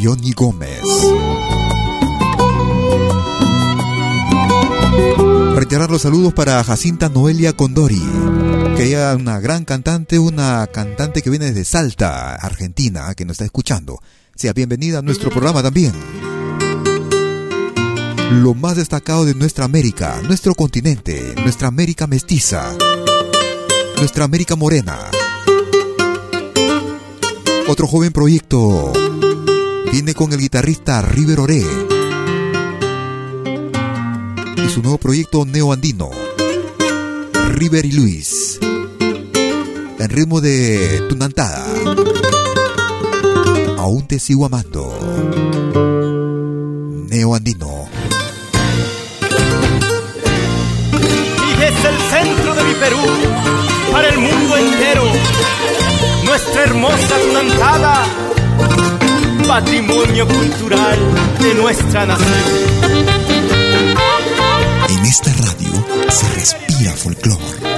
Johnny 0.00 0.30
Gómez. 0.30 0.80
Reiterar 5.56 5.90
los 5.90 6.02
saludos 6.02 6.32
para 6.32 6.62
Jacinta 6.62 7.08
Noelia 7.08 7.54
Condori 7.54 8.00
que 8.76 8.84
ella 8.84 9.16
una 9.16 9.40
gran 9.40 9.64
cantante, 9.64 10.20
una 10.20 10.68
cantante 10.68 11.20
que 11.20 11.30
viene 11.30 11.46
desde 11.46 11.64
Salta, 11.64 12.36
Argentina, 12.36 13.12
que 13.16 13.24
nos 13.24 13.34
está 13.34 13.46
escuchando. 13.46 13.98
Sea 14.36 14.52
bienvenida 14.52 15.00
a 15.00 15.02
nuestro 15.02 15.30
programa 15.30 15.60
también. 15.60 15.92
Lo 18.30 18.54
más 18.54 18.76
destacado 18.76 19.24
de 19.24 19.34
nuestra 19.34 19.64
América, 19.64 20.20
nuestro 20.22 20.54
continente, 20.54 21.34
nuestra 21.42 21.66
América 21.66 22.06
mestiza, 22.06 22.76
nuestra 23.96 24.24
América 24.24 24.56
morena. 24.56 24.98
Otro 27.68 27.86
joven 27.86 28.12
proyecto 28.12 28.92
viene 29.90 30.14
con 30.14 30.32
el 30.32 30.38
guitarrista 30.38 31.00
River 31.02 31.40
Oré 31.40 31.64
y 34.56 34.68
su 34.68 34.82
nuevo 34.82 34.98
proyecto 34.98 35.44
neoandino. 35.44 36.10
River 37.54 37.84
y 37.84 37.92
Luis. 37.92 38.58
En 39.98 40.10
ritmo 40.10 40.40
de 40.40 41.04
Tunantada. 41.08 41.64
Aún 43.78 44.06
te 44.06 44.18
sigo 44.18 44.46
amando. 44.46 44.98
Neo 47.08 47.34
Andino. 47.34 47.86
Y 50.92 51.56
desde 51.60 51.88
el 51.88 51.98
centro 52.10 52.54
de 52.54 52.64
mi 52.64 52.74
Perú, 52.74 52.98
para 53.92 54.08
el 54.08 54.18
mundo 54.18 54.56
entero, 54.56 55.04
nuestra 56.24 56.62
hermosa 56.62 57.18
Tunantada, 57.18 58.04
patrimonio 59.46 60.26
cultural 60.26 60.98
de 61.40 61.54
nuestra 61.54 62.06
nación. 62.06 62.32
En 64.88 65.04
esta 65.04 65.32
radio 65.32 65.84
se 66.08 66.28
respira 66.34 66.92
folclore. 66.92 67.73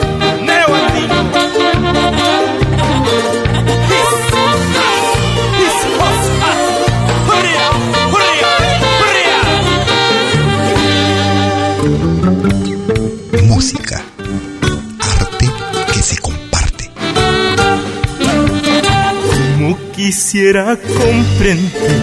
Quisiera 20.37 20.77
comprender 20.77 22.03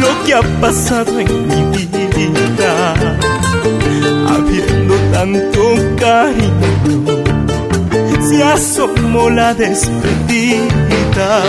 lo 0.00 0.24
que 0.24 0.34
ha 0.34 0.42
pasado 0.60 1.20
en 1.20 1.46
mi 1.46 1.86
vida 1.86 2.94
habiendo 4.28 4.94
tanto 5.12 5.60
cariño, 6.00 7.22
se 8.28 8.42
asomó 8.42 9.30
la 9.30 9.54
despedida. 9.54 11.42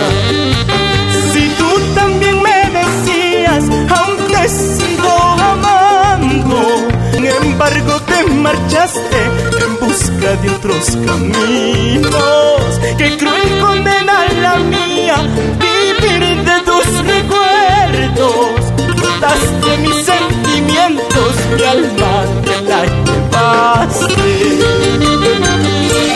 Si 1.32 1.48
tú 1.58 1.70
también 1.96 2.40
me 2.40 2.58
decías, 2.78 3.64
aún 3.98 4.16
te 4.30 4.48
sigo 4.48 5.10
amando, 5.10 6.86
sin 7.12 7.26
embargo 7.26 8.00
te 8.02 8.32
marchaste 8.32 9.45
busca 9.86 10.36
de 10.42 10.50
otros 10.50 10.84
caminos. 11.06 12.80
Qué 12.98 13.16
cruel 13.16 13.60
condena 13.60 14.26
la 14.42 14.56
mía, 14.56 15.16
vivir 15.64 16.42
de 16.44 16.60
tus 16.68 16.86
recuerdos, 17.04 18.60
botaste 19.00 19.76
mi 19.78 19.92
sentimiento 20.02 20.36
sentimientos, 20.56 21.34
mi 21.56 21.62
alma 21.62 22.24
te 22.44 22.56
la 22.62 22.82
llevaste. 22.84 24.14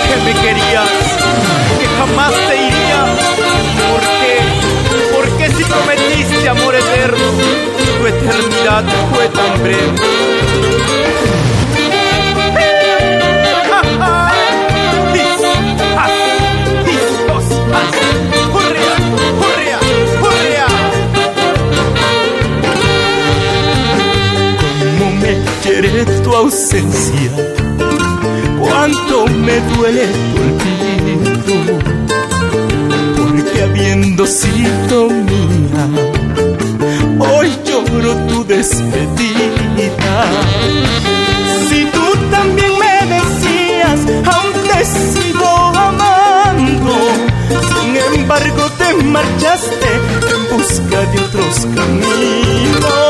Que 0.06 0.16
me 0.24 0.32
querías, 0.42 0.88
que 1.78 1.86
jamás 1.98 2.32
te 2.32 2.56
iría. 2.56 3.00
¿Por 3.90 4.00
qué? 4.20 4.36
¿Por 5.14 5.26
qué 5.38 5.46
si 5.56 5.64
prometiste 5.64 6.48
amor 6.48 6.74
eterno, 6.74 7.28
tu 7.98 8.06
eternidad 8.06 8.84
fue 9.12 9.28
tan 9.28 9.62
breve? 9.62 11.59
Tu 25.80 26.34
ausencia, 26.34 27.30
cuánto 28.60 29.26
me 29.28 29.58
duele 29.60 30.08
tu 30.08 30.42
olvido, 30.42 31.78
porque 33.16 33.62
habiendo 33.62 34.26
sido 34.26 35.08
mía, 35.08 35.88
hoy 37.18 37.50
lloro 37.64 38.14
tu 38.28 38.44
despedida. 38.44 40.30
Si 41.70 41.86
tú 41.86 42.04
también 42.30 42.72
me 42.78 43.14
decías, 43.14 44.00
aún 44.26 44.52
te 44.68 44.84
sigo 44.84 45.46
amando, 45.46 46.92
sin 47.48 48.18
embargo 48.20 48.70
te 48.76 49.02
marchaste 49.04 49.90
en 50.34 50.58
busca 50.58 51.00
de 51.10 51.20
otros 51.20 51.66
caminos. 51.74 53.09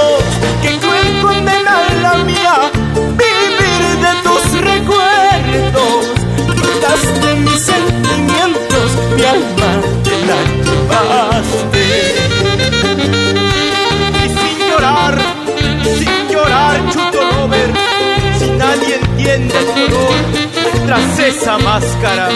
Esa 21.40 21.58
máscara. 21.58 22.28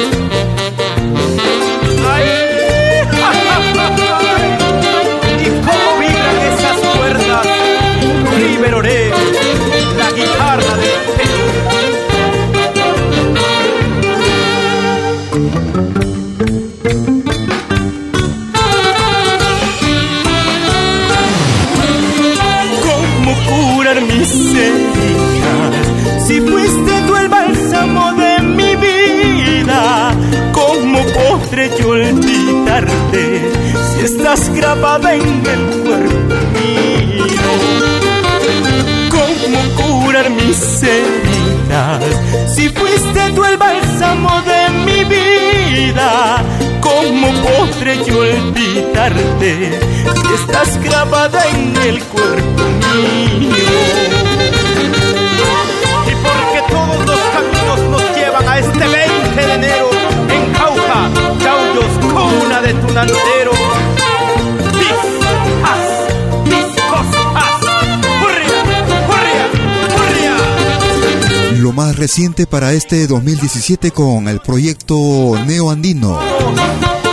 Reciente 72.05 72.47
para 72.47 72.75
este 72.75 73.07
2017 73.07 73.91
con 73.91 74.29
el 74.29 74.39
proyecto 74.41 75.43
Neo 75.47 75.71
Andino. 75.71 76.21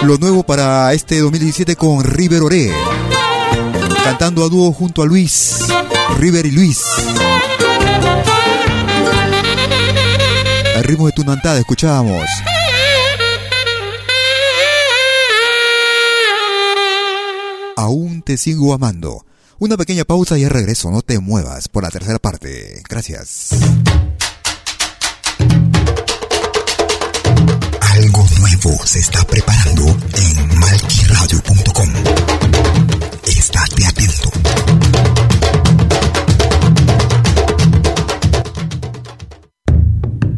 Lo 0.04 0.18
nuevo 0.18 0.44
para 0.44 0.92
este 0.92 1.20
2017 1.20 1.78
con 1.78 2.04
River 2.04 2.42
Oré. 2.42 2.74
Cantando 4.04 4.44
a 4.44 4.50
dúo 4.50 4.74
junto 4.74 5.02
a 5.02 5.06
Luis, 5.06 5.60
River 6.20 6.46
y 6.46 6.52
Luis. 6.52 6.82
Al 10.76 10.84
ritmo 10.84 11.06
de 11.06 11.14
tu 11.14 11.24
nantada 11.24 11.58
escuchábamos. 11.58 12.26
Aún 17.78 18.24
te 18.24 18.36
sigo 18.36 18.74
amando. 18.74 19.26
Una 19.58 19.78
pequeña 19.78 20.04
pausa 20.04 20.38
y 20.38 20.46
regreso. 20.50 20.92
No 20.92 21.02
te 21.02 21.20
muevas 21.20 21.70
por 21.70 21.84
la 21.84 21.90
tercera 21.92 22.20
parte. 22.20 22.84
Gracias. 22.90 23.52
Se 28.62 29.00
está 29.00 29.24
preparando 29.24 29.84
en 29.88 30.60
malquiradio.com. 30.60 31.90
Estate 33.26 33.86
atento. 33.88 34.32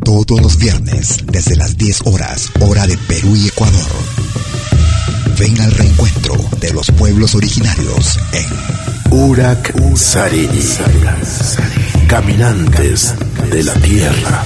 Todos 0.06 0.42
los 0.42 0.58
viernes, 0.58 1.18
desde 1.26 1.58
las 1.58 1.78
10 1.78 2.02
horas, 2.06 2.50
hora 2.62 2.88
de 2.88 2.98
Perú 2.98 3.36
y 3.36 3.48
Ecuador. 3.50 3.92
Ven 5.38 5.60
al 5.60 5.72
reencuentro 5.72 6.36
de 6.62 6.72
los 6.72 6.92
pueblos 6.92 7.36
originarios 7.36 8.20
en 8.32 9.18
Urak 9.20 9.74
Sarini. 9.98 10.62
Caminantes 12.08 13.16
de 13.52 13.64
la 13.64 13.74
Tierra. 13.74 14.46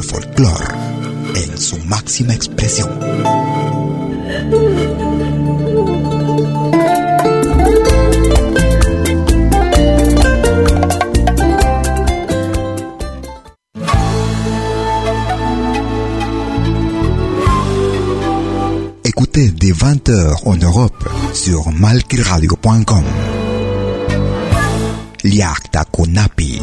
le 0.00 0.06
folklore 0.06 0.68
en 1.34 1.58
su 1.58 1.76
máxima 1.84 2.32
expresión. 2.34 2.88
Écoutez 19.04 19.50
dès 19.50 19.72
20h 19.72 20.46
en 20.46 20.56
Europe 20.56 21.08
sur 21.34 21.70
malkiradio.com. 21.72 23.04
Liakta 25.24 25.84
Kunapi. 25.84 26.62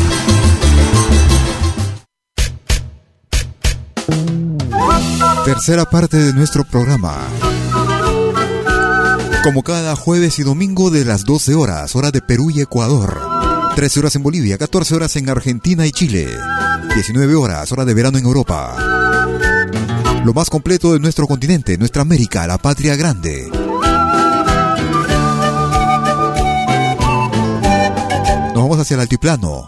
Tercera 5.45 5.85
parte 5.85 6.17
de 6.17 6.33
nuestro 6.33 6.63
programa. 6.63 7.17
Como 9.43 9.63
cada 9.63 9.95
jueves 9.95 10.37
y 10.37 10.43
domingo 10.43 10.91
de 10.91 11.03
las 11.03 11.25
12 11.25 11.55
horas, 11.55 11.95
hora 11.95 12.11
de 12.11 12.21
Perú 12.21 12.51
y 12.51 12.61
Ecuador. 12.61 13.19
13 13.75 14.01
horas 14.01 14.15
en 14.15 14.23
Bolivia, 14.23 14.59
14 14.59 14.95
horas 14.95 15.15
en 15.15 15.29
Argentina 15.29 15.87
y 15.87 15.91
Chile. 15.91 16.27
19 16.93 17.35
horas, 17.35 17.71
hora 17.71 17.85
de 17.85 17.93
verano 17.95 18.19
en 18.19 18.25
Europa. 18.25 18.75
Lo 20.23 20.33
más 20.33 20.49
completo 20.51 20.93
de 20.93 20.99
nuestro 20.99 21.25
continente, 21.25 21.75
nuestra 21.77 22.03
América, 22.03 22.45
la 22.45 22.59
patria 22.59 22.95
grande. 22.95 23.49
Nos 28.53 28.55
vamos 28.55 28.77
hacia 28.77 28.93
el 28.93 29.01
altiplano. 29.01 29.67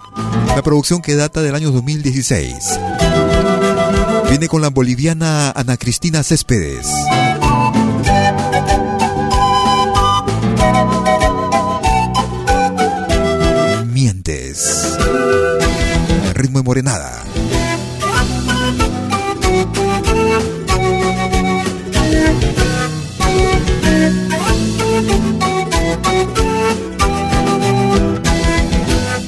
La 0.56 0.62
producción 0.62 1.02
que 1.02 1.16
data 1.16 1.42
del 1.42 1.56
año 1.56 1.72
2016. 1.72 2.54
Viene 4.34 4.48
con 4.48 4.64
la 4.64 4.72
boliviana 4.72 5.52
Ana 5.52 5.78
Cristina 5.78 6.24
Céspedes. 6.24 6.88
Mientes. 13.86 14.98
Ritmo 16.34 16.58
de 16.58 16.64
morenada. 16.64 17.24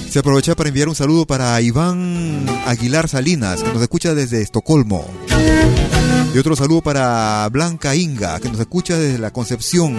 Se 0.10 0.18
aprovecha 0.18 0.56
para 0.56 0.70
enviar 0.70 0.90
un 0.90 0.96
saludo 0.96 1.28
para 1.28 1.62
Iván 1.62 2.45
Aguilar 2.66 3.08
Salinas, 3.08 3.64
que 3.64 3.72
nos 3.72 3.82
escucha 3.82 4.14
desde 4.16 4.42
Estocolmo. 4.42 5.06
Y 6.34 6.38
otro 6.38 6.56
saludo 6.56 6.82
para 6.82 7.48
Blanca 7.50 7.96
Inga, 7.96 8.40
que 8.40 8.50
nos 8.50 8.60
escucha 8.60 8.98
desde 8.98 9.20
la 9.20 9.32
Concepción, 9.32 9.96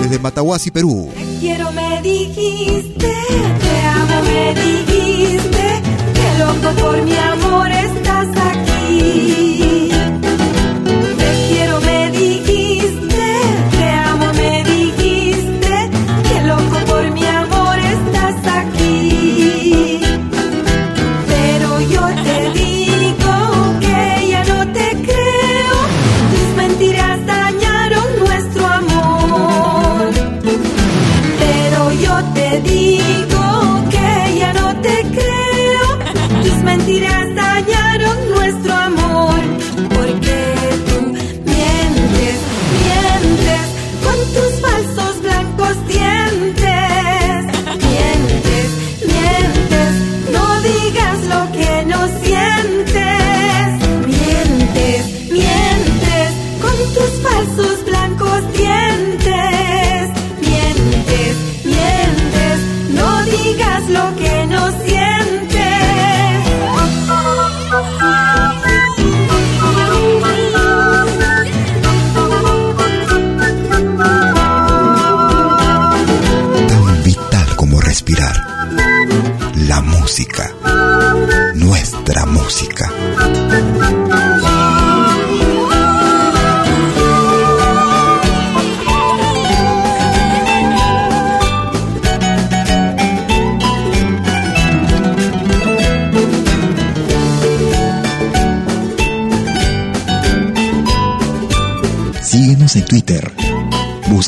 desde 0.00 0.18
Matahuasi, 0.18 0.70
Perú. 0.70 1.10
Te 1.14 1.38
quiero, 1.40 1.72
me 1.72 2.00
dijiste, 2.02 2.96
te 2.98 3.86
amo, 3.86 4.22
me 4.22 4.54
dijiste, 4.54 5.82
que 6.14 6.38
loco 6.38 6.80
por 6.80 7.02
mi 7.02 7.16
amor 7.16 7.61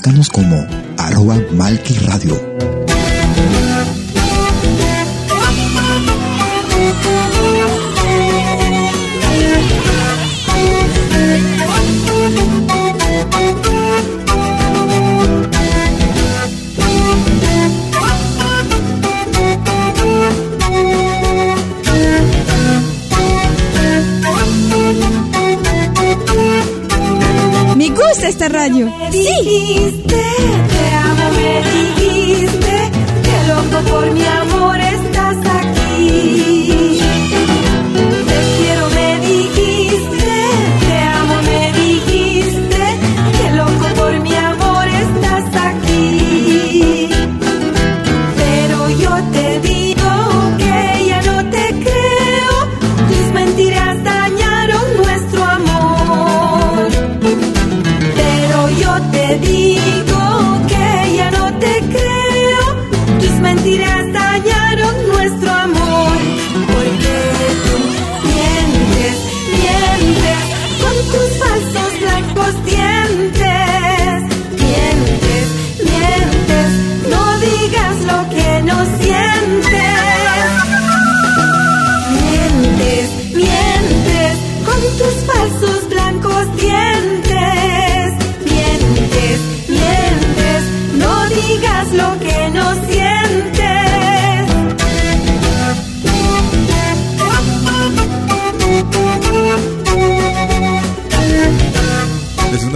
Búscanos 0.04 0.28
como 0.28 0.66
arroba 0.98 1.40
Malki 1.52 1.94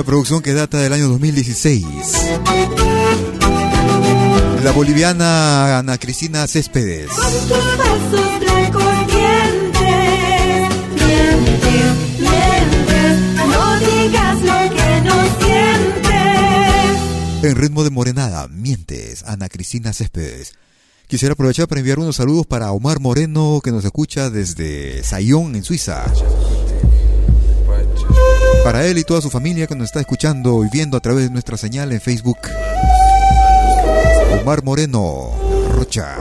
producción 0.09 0.41
que 0.41 0.55
data 0.55 0.79
del 0.79 0.95
año 0.95 1.07
2016. 1.09 1.85
La 4.65 4.73
boliviana 4.73 5.77
Ana 5.81 5.99
Cristina 5.99 6.47
Céspedes. 6.47 7.11
En 17.43 17.57
ritmo 17.57 17.85
de 17.85 17.91
morenada, 17.91 18.49
mientes, 18.49 19.25
Ana 19.25 19.51
Cristina 19.51 19.93
Céspedes. 19.93 20.55
Quisiera 21.07 21.35
aprovechar 21.35 21.69
para 21.69 21.81
enviar 21.81 21.99
unos 21.99 22.17
saludos 22.17 22.47
para 22.47 22.73
Omar 22.73 22.99
Moreno, 22.99 23.61
que 23.63 23.73
nos 23.73 23.85
escucha 23.85 24.31
desde 24.31 25.03
Sayón, 25.05 25.55
en 25.55 25.65
Suiza. 25.65 26.07
Para 28.65 28.87
él 28.87 28.99
y 28.99 29.05
toda 29.05 29.21
su 29.21 29.31
familia 29.31 29.67
que 29.67 29.75
nos 29.75 29.87
está 29.87 30.01
escuchando 30.01 30.65
y 30.65 30.69
viendo 30.71 30.97
a 30.97 31.01
través 31.01 31.25
de 31.25 31.31
nuestra 31.31 31.57
señal 31.57 31.93
en 31.93 32.01
Facebook. 32.01 32.39
Omar 34.41 34.63
Moreno, 34.63 35.31
Rocha. 35.73 36.17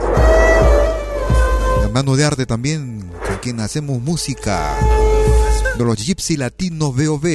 Hermano 1.84 2.16
de 2.16 2.24
arte 2.24 2.46
también, 2.46 3.10
con 3.26 3.36
quien 3.38 3.60
hacemos 3.60 4.00
música. 4.00 4.74
De 5.76 5.84
los 5.84 5.96
Gypsy 5.96 6.36
Latinos 6.36 6.94
VOV. 6.94 7.26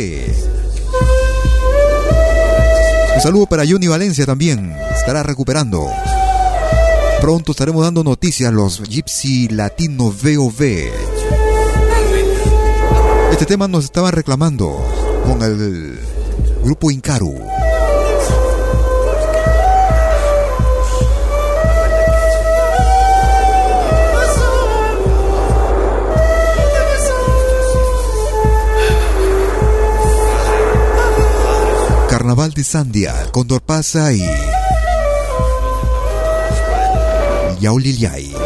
Un 3.15 3.21
saludo 3.21 3.45
para 3.45 3.63
Johnny 3.67 3.87
Valencia 3.87 4.25
también. 4.25 4.75
Estará 4.95 5.23
recuperando. 5.23 5.87
Pronto 7.21 7.51
estaremos 7.51 7.83
dando 7.83 8.03
noticias 8.03 8.51
los 8.51 8.81
Gypsy 8.83 9.47
Latino 9.49 10.11
VOV. 10.11 11.12
Este 13.43 13.55
tema 13.55 13.67
nos 13.67 13.83
estaban 13.83 14.13
reclamando 14.13 14.81
con 15.25 15.41
el 15.41 15.99
grupo 16.63 16.89
Incaru. 16.89 17.35
Carnaval 32.09 32.53
de 32.53 32.63
Sandia, 32.63 33.13
Condor 33.33 33.61
Pasa 33.61 34.13
y 34.13 34.25
Yauliliay. 37.59 38.42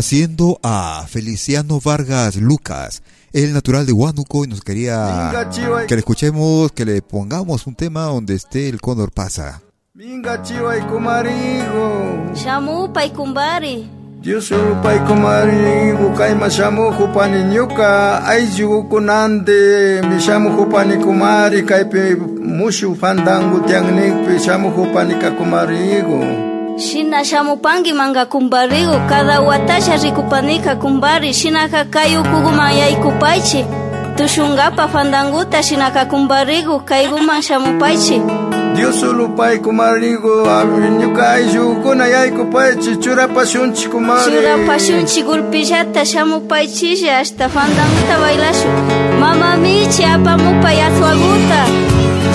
Complaciendo 0.00 0.58
a 0.62 1.04
Feliciano 1.06 1.78
Vargas 1.78 2.36
Lucas, 2.36 3.02
el 3.34 3.52
natural 3.52 3.84
de 3.84 3.92
Huánuco, 3.92 4.46
y 4.46 4.48
nos 4.48 4.62
quería 4.62 5.30
que 5.86 5.94
le 5.94 5.98
escuchemos, 5.98 6.72
que 6.72 6.86
le 6.86 7.02
pongamos 7.02 7.66
un 7.66 7.74
tema 7.74 8.04
donde 8.04 8.34
esté 8.34 8.70
el 8.70 8.80
cóndor 8.80 9.12
pasa. 9.12 9.60
Minga 9.92 10.42
chiwa 10.42 10.78
y 10.78 10.80
kumarigo. 10.80 12.32
Shamu 12.34 12.90
pa 12.94 13.04
y 13.04 13.10
kumbari. 13.10 13.90
Yo 14.22 14.40
soy 14.40 14.74
pa 14.82 14.94
y 14.94 15.00
kumari, 15.00 15.92
bukai 15.92 16.34
ma 16.34 16.48
shamu 16.48 16.92
jupani 16.92 17.44
nyuka, 17.52 18.26
ay 18.26 18.48
jugu 18.56 18.88
kunande, 18.88 20.00
mi 20.08 20.18
shamu 20.18 20.56
jupani 20.56 20.96
kumari, 20.96 21.62
kaipe 21.62 22.16
mushu 22.16 22.96
fandangu 22.96 23.60
tiangnik, 23.66 24.14
pe 24.26 24.38
shamu 24.38 24.70
jupani 24.70 25.18
ka 25.20 25.30
Hina 27.10 27.24
shamupanki 27.24 27.92
mankakumpariku 27.92 29.00
kada 29.08 29.40
watasha 29.40 29.96
rikupanika 29.96 30.76
kumpari 30.76 31.34
Shinaka 31.34 31.84
kay 31.84 32.16
ukukuman 32.16 32.76
yaykupaychi 32.76 33.64
Tushunkapa 34.16 34.88
fandankuta 34.88 35.62
shinaka 35.62 36.04
kumpariku 36.04 36.80
Kaykuman 36.80 37.42
shamupaychi 37.42 38.22
Diosulupai 38.76 39.58
kumarigo 39.58 40.46
ñukay 41.00 41.50
shukuna 41.52 42.04
Chura 42.06 42.96
churapashunchi 43.02 43.88
kumari. 43.88 44.30
Churapashunchi 44.30 45.22
gulpillata 45.22 46.04
shamupaychisha 46.06 47.16
hasta 47.16 47.48
fandanguta 47.48 48.18
bailashu 48.20 48.68
Mama 49.20 49.56
michi 49.56 50.04
apamupay 50.04 50.80
aswaguta 50.82 51.66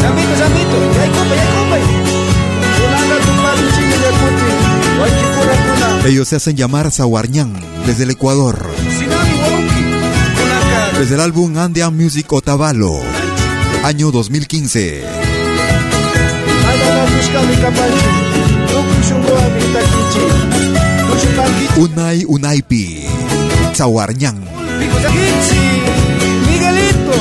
Samito, 0.02 0.36
samito, 0.40 1.00
yaykupa, 1.00 1.36
yaykupa 1.36 1.85
Ellos 6.06 6.27
se 6.27 6.36
hacen 6.36 6.56
llamar 6.56 6.91
Zawarñán 6.91 7.52
desde 7.88 8.03
el 8.03 8.11
Ecuador. 8.11 8.69
Desde 10.99 11.15
el 11.15 11.22
álbum 11.22 11.57
Andean 11.57 11.98
Music 11.98 12.32
Otavalo, 12.32 13.02
año 13.84 14.11
2015. 14.11 15.03
Nada 16.64 17.07
fuskami 17.07 17.56
kapanchi 17.56 18.06
Tuku 18.68 19.02
shungo 19.07 19.36
amita 19.36 19.80
kichi 19.80 20.23
Tushupanki 21.10 21.80
Unai 21.80 22.26
Unaipi. 22.27 23.07
Kichi 25.11 25.61
Miguelito 26.48 27.18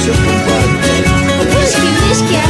compadre. 0.00 1.58
Whisky 1.58 1.88
whisky. 2.08 2.42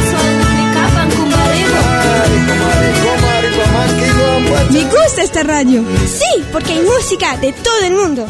Me 4.71 4.83
gusta 4.85 5.21
esta 5.23 5.43
radio. 5.43 5.83
Sí, 6.07 6.43
porque 6.51 6.73
hay 6.73 6.81
música 6.81 7.37
de 7.37 7.53
todo 7.53 7.85
el 7.85 7.93
mundo. 7.93 8.25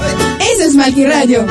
Eso 0.54 0.64
es 0.64 0.76
Malqui 0.76 1.06
Radio. 1.06 1.46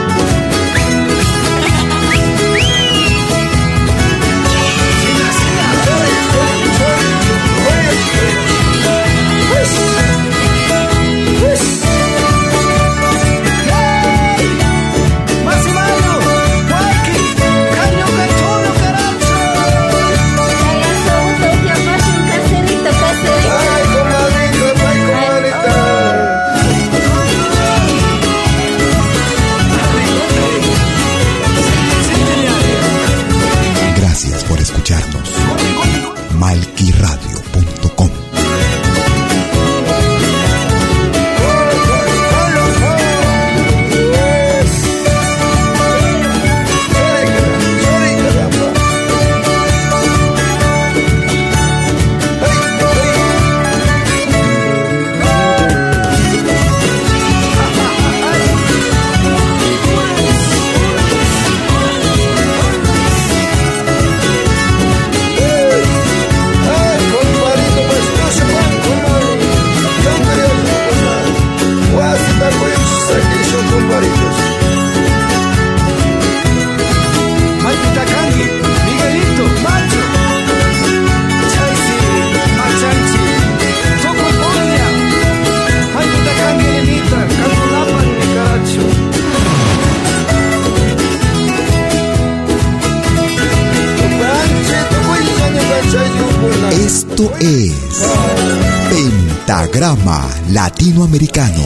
Pentagrama 99.82 100.30
Latinoamericano, 100.50 101.64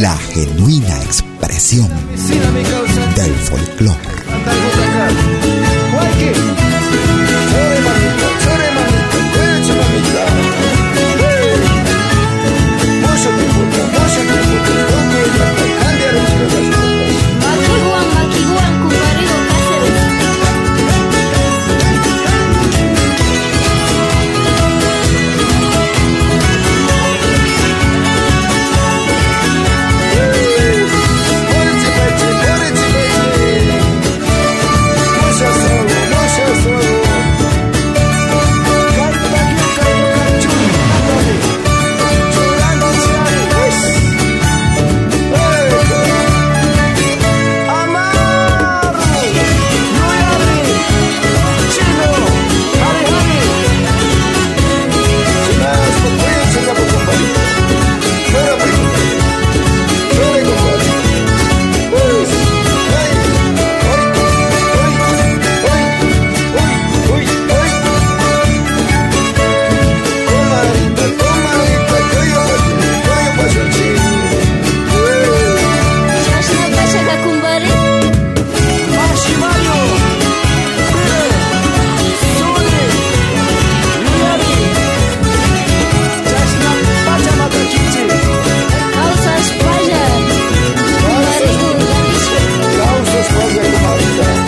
la 0.00 0.16
genuina 0.16 1.02
expresión 1.02 1.90
del 3.14 3.34
folclore. 3.34 4.12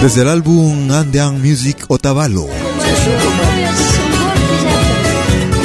Desde 0.04 0.20
el 0.20 0.28
álbum 0.28 0.90
Andean 0.92 1.40
Music 1.40 1.86
Otavalo. 1.88 2.46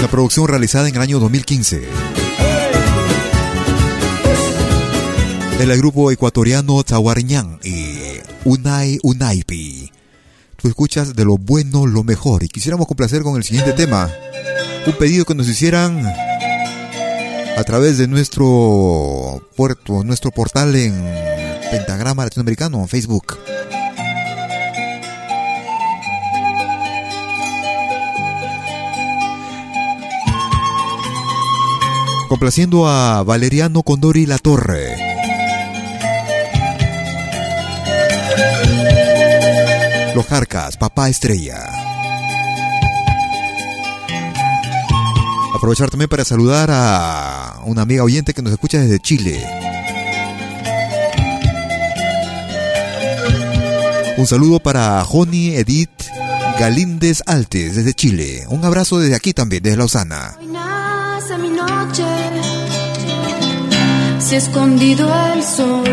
La 0.01 0.07
producción 0.09 0.47
realizada 0.47 0.87
en 0.87 0.95
el 0.95 1.01
año 1.01 1.19
2015. 1.19 1.83
El 5.59 5.77
grupo 5.77 6.09
ecuatoriano 6.09 6.81
Tahuariñán 6.85 7.59
y 7.65 7.97
Unai 8.45 8.97
Unaipi. 9.03 9.91
Tú 10.55 10.69
escuchas 10.69 11.17
de 11.17 11.25
lo 11.25 11.37
bueno 11.37 11.85
lo 11.85 12.05
mejor 12.05 12.41
y 12.41 12.47
quisiéramos 12.47 12.87
complacer 12.87 13.23
con 13.23 13.35
el 13.35 13.43
siguiente 13.43 13.73
tema. 13.73 14.09
Un 14.87 14.93
pedido 14.93 15.25
que 15.25 15.35
nos 15.35 15.49
hicieran 15.49 16.05
a 17.57 17.63
través 17.65 17.97
de 17.97 18.07
nuestro 18.07 19.49
puerto, 19.57 20.05
nuestro 20.05 20.31
portal 20.31 20.73
en 20.77 20.93
Pentagrama 21.71 22.23
Latinoamericano 22.23 22.79
en 22.79 22.87
Facebook. 22.87 23.37
Complaciendo 32.29 32.87
a 32.87 33.23
Valeriano 33.23 33.81
Condori 33.81 34.27
La 34.27 34.37
Torre. 34.37 34.95
Los 40.13 40.27
Jarcas, 40.27 40.77
Papá 40.77 41.09
Estrella. 41.09 41.57
Aprovechar 45.55 45.89
también 45.89 46.07
para 46.07 46.23
saludar 46.23 46.69
a 46.71 47.61
una 47.65 47.81
amiga 47.81 48.03
oyente 48.03 48.35
que 48.35 48.43
nos 48.43 48.53
escucha 48.53 48.77
desde 48.77 48.99
Chile. 48.99 49.43
Un 54.17 54.27
saludo 54.27 54.59
para 54.59 55.03
Joni 55.03 55.55
Edith 55.55 55.89
Galíndez 56.59 57.23
Altes 57.25 57.75
desde 57.75 57.95
Chile. 57.95 58.45
Un 58.49 58.63
abrazo 58.65 58.99
desde 58.99 59.15
aquí 59.15 59.33
también, 59.33 59.63
desde 59.63 59.77
Lausana. 59.77 60.37
Escondido 64.37 65.09
el 65.33 65.43
sol. 65.43 65.83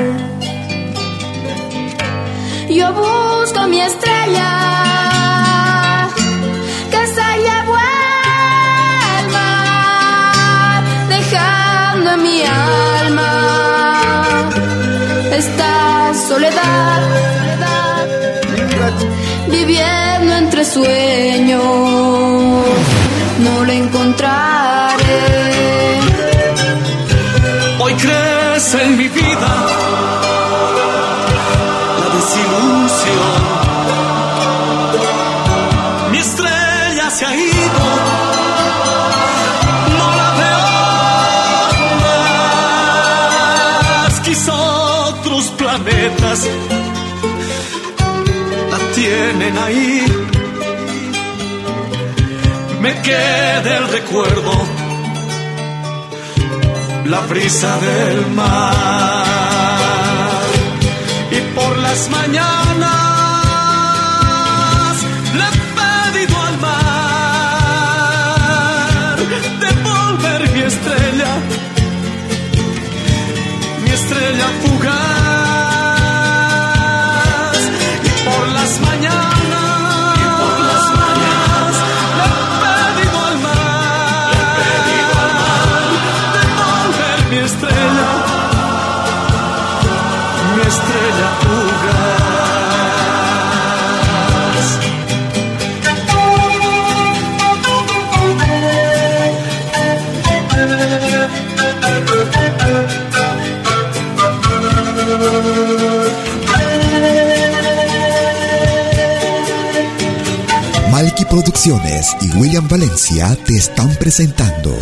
Yo 2.69 2.93
busco 2.93 3.67
mi 3.69 3.81
estrella, 3.81 4.51
que 6.91 7.07
se 7.15 7.23
al 7.23 7.67
mar, 9.33 10.85
dejando 11.09 12.11
en 12.11 12.23
mi 12.23 12.43
alma 12.43 13.33
esta 15.33 16.13
soledad, 16.29 17.01
viviendo 19.51 20.37
entre 20.37 20.65
sueños, 20.65 21.63
no 23.39 23.65
la 23.65 23.73
encontraré. 23.73 25.56
En 28.75 28.97
mi 28.97 29.09
vida 29.09 29.51
la 31.99 32.07
desilusión. 32.17 33.43
Mi 36.11 36.19
estrella 36.19 37.11
se 37.11 37.27
ha 37.27 37.35
ido. 37.37 37.85
No 39.97 40.07
la 40.17 40.31
veo 40.41 40.67
más. 44.05 44.21
Quizá 44.21 44.55
otros 44.55 45.45
planetas 45.59 46.49
la 48.71 48.79
tienen 48.95 49.59
ahí. 49.59 50.05
Me 52.81 53.01
queda 53.03 53.77
el 53.79 53.89
recuerdo 53.89 54.76
la 57.09 57.21
brisa 57.21 57.79
del 57.79 58.27
mar. 58.33 58.75
Y 61.31 61.41
por 61.55 61.77
las 61.79 62.09
mañanas 62.11 63.06
Producciones 111.37 112.17
y 112.23 112.35
William 112.39 112.67
Valencia 112.67 113.37
te 113.45 113.59
están 113.59 113.95
presentando 113.97 114.75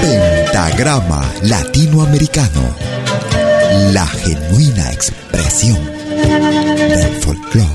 Pentagrama 0.00 1.22
Latinoamericano, 1.42 2.74
la 3.92 4.06
genuina 4.06 4.90
expresión 4.90 5.78
del 5.84 7.20
folclore. 7.20 7.68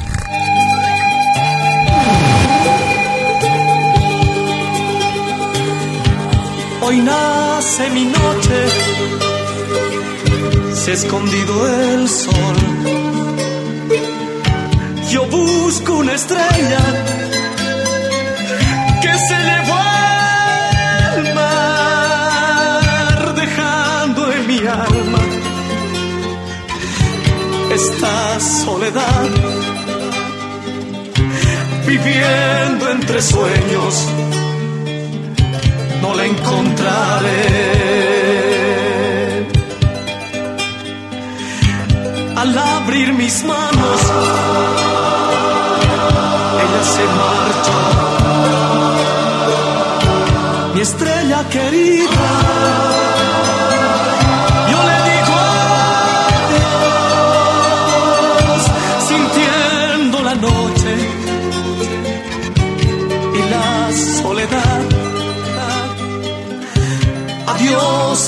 Hoy 6.82 6.98
nace 7.02 7.90
mi 7.92 8.06
noche, 8.06 8.68
se 10.74 10.90
ha 10.90 10.94
escondido 10.96 11.68
el 11.94 12.10
sol. 12.10 12.56
Yo 15.12 15.28
busco 15.28 15.98
una 15.98 16.16
estrella 16.16 16.80
viviendo 31.88 32.90
entre 32.90 33.22
sueños 33.22 34.08
no 36.02 36.14
la 36.14 36.26
encontraré. 36.26 37.46
Al 42.36 42.58
abrir 42.58 43.14
mis 43.14 43.44
manos, 43.44 44.02
ella 46.64 46.84
se 46.94 47.06
marcha. 47.22 47.78
Mi 50.76 50.82
estrella 50.82 51.44
querida, 51.50 52.28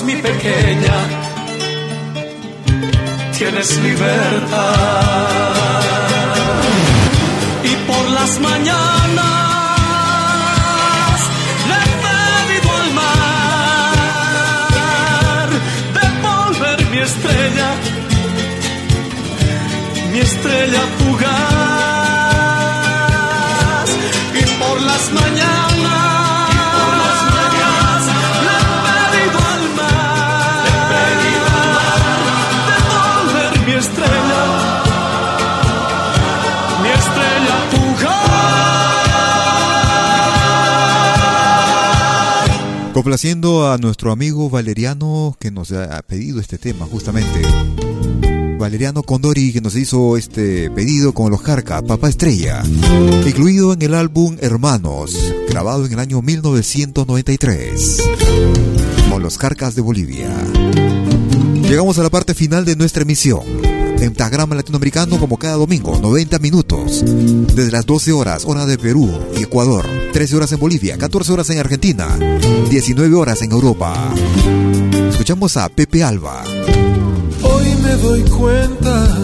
mi 0.08 0.16
pequeña, 0.16 0.98
tienes 3.38 3.70
libertad. 3.88 5.02
Y 7.72 7.74
por 7.90 8.04
las 8.18 8.40
mañanas 8.40 8.80
le 11.70 11.76
he 11.84 11.90
pedido 12.06 12.70
al 12.82 12.90
mar 13.02 13.88
devolver 16.00 16.80
mi 16.92 17.00
estrella, 17.10 17.70
mi 20.14 20.20
estrella. 20.20 20.84
Complaciendo 43.08 43.72
a 43.72 43.78
nuestro 43.78 44.12
amigo 44.12 44.50
Valeriano 44.50 45.38
que 45.40 45.50
nos 45.50 45.72
ha 45.72 46.02
pedido 46.02 46.42
este 46.42 46.58
tema 46.58 46.86
justamente. 46.86 47.42
Valeriano 48.60 49.02
Condori 49.02 49.54
que 49.54 49.62
nos 49.62 49.78
hizo 49.78 50.18
este 50.18 50.70
pedido 50.72 51.14
con 51.14 51.32
los 51.32 51.42
Carca, 51.42 51.82
Papá 51.82 52.10
Estrella, 52.10 52.64
incluido 53.26 53.72
en 53.72 53.82
el 53.82 53.94
álbum 53.94 54.36
Hermanos, 54.42 55.16
grabado 55.48 55.86
en 55.86 55.94
el 55.94 56.00
año 56.00 56.22
1993, 56.22 58.04
con 59.10 59.24
los 59.24 59.38
Carcas 59.38 59.74
de 59.74 59.82
Bolivia. 59.82 60.30
Llegamos 61.62 61.98
a 62.00 62.04
la 62.04 62.10
parte 62.10 62.34
final 62.34 62.66
de 62.66 62.76
nuestra 62.76 63.04
emisión. 63.04 63.57
Pentagrama 64.00 64.56
Latinoamericano 64.56 65.20
como 65.20 65.38
cada 65.38 65.56
domingo, 65.56 65.98
90 66.00 66.38
minutos. 66.40 67.04
Desde 67.04 67.72
las 67.72 67.86
12 67.86 68.12
horas, 68.14 68.44
hora 68.46 68.66
de 68.66 68.78
Perú 68.78 69.12
y 69.36 69.44
Ecuador. 69.44 69.86
13 70.14 70.36
horas 70.36 70.52
en 70.52 70.60
Bolivia, 70.60 70.98
14 70.98 71.34
horas 71.34 71.50
en 71.50 71.60
Argentina, 71.60 72.08
19 72.70 73.16
horas 73.16 73.42
en 73.42 73.52
Europa. 73.52 74.14
Escuchamos 75.10 75.58
a 75.58 75.68
Pepe 75.70 76.04
Alba. 76.04 76.44
Hoy 77.42 77.66
me 77.82 77.96
doy 77.96 78.22
cuenta 78.22 79.18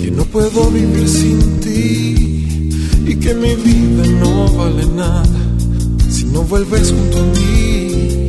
que 0.00 0.10
no 0.10 0.24
puedo 0.24 0.70
vivir 0.70 1.08
sin 1.08 1.60
ti 1.60 2.70
y 3.06 3.16
que 3.16 3.34
mi 3.34 3.54
vida 3.54 4.04
no 4.20 4.52
vale 4.52 4.84
nada 4.86 5.24
si 6.10 6.24
no 6.24 6.42
vuelves 6.42 6.90
junto 6.90 7.18
a 7.18 7.22
mí. 7.22 8.28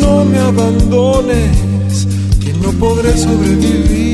No 0.00 0.24
me 0.24 0.38
abandones, 0.38 2.06
que 2.44 2.52
no 2.54 2.72
podré 2.72 3.16
sobrevivir 3.16 4.07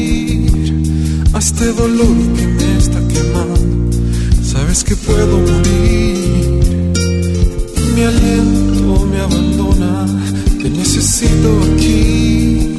este 1.64 1.82
dolor 1.82 2.16
que 2.36 2.46
me 2.46 2.76
está 2.76 3.00
quemando. 3.08 3.96
Sabes 4.42 4.84
que 4.84 4.94
puedo 4.96 5.38
morir. 5.38 6.92
Mi 7.94 8.02
aliento 8.02 9.06
me 9.06 9.20
abandona, 9.20 10.06
te 10.60 10.68
necesito 10.68 11.48
aquí 11.72 12.76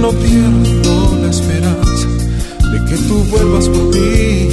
no 0.00 0.10
pierdo 0.12 1.18
la 1.22 1.30
esperanza 1.30 2.08
de 2.72 2.78
que 2.88 2.96
tú 3.08 3.16
vuelvas 3.30 3.68
por 3.68 3.84
mí. 3.94 4.48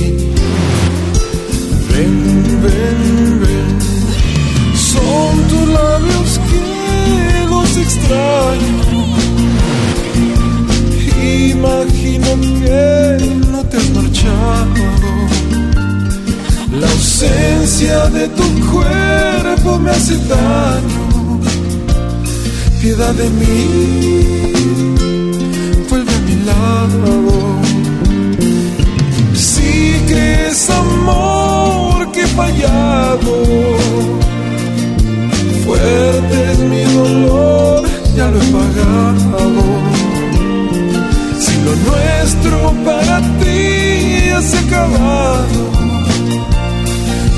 Ven, 1.92 2.62
ven, 2.64 3.40
ven, 3.44 3.78
son 4.76 5.34
tus 5.48 5.68
labios 5.70 6.40
que 6.50 7.46
los 7.50 7.78
extraño. 7.78 9.27
Imagino 11.52 12.28
que 12.62 12.78
no 13.52 13.64
te 13.70 13.78
has 13.78 13.90
marchado. 13.92 14.86
La 16.80 16.88
ausencia 16.90 18.08
de 18.10 18.28
tu 18.30 18.48
cuerpo 18.72 19.80
me 19.80 19.92
hace 19.92 20.16
daño. 20.28 21.40
Piedad 22.82 23.14
de 23.14 23.30
mí 23.30 24.48
si 29.34 30.06
crees 30.08 30.70
amor 30.70 32.12
que 32.12 32.22
he 32.22 32.28
fallado, 32.28 33.44
fuerte 35.66 36.52
es 36.52 36.60
mi 36.60 36.84
dolor, 36.94 37.84
ya 38.16 38.30
lo 38.32 38.42
he 38.42 38.46
pagado. 38.52 39.97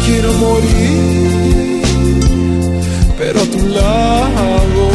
Quiero 0.06 0.34
morir, 0.34 1.82
pero 3.18 3.42
a 3.42 3.46
tu 3.46 3.68
lado. 3.68 4.90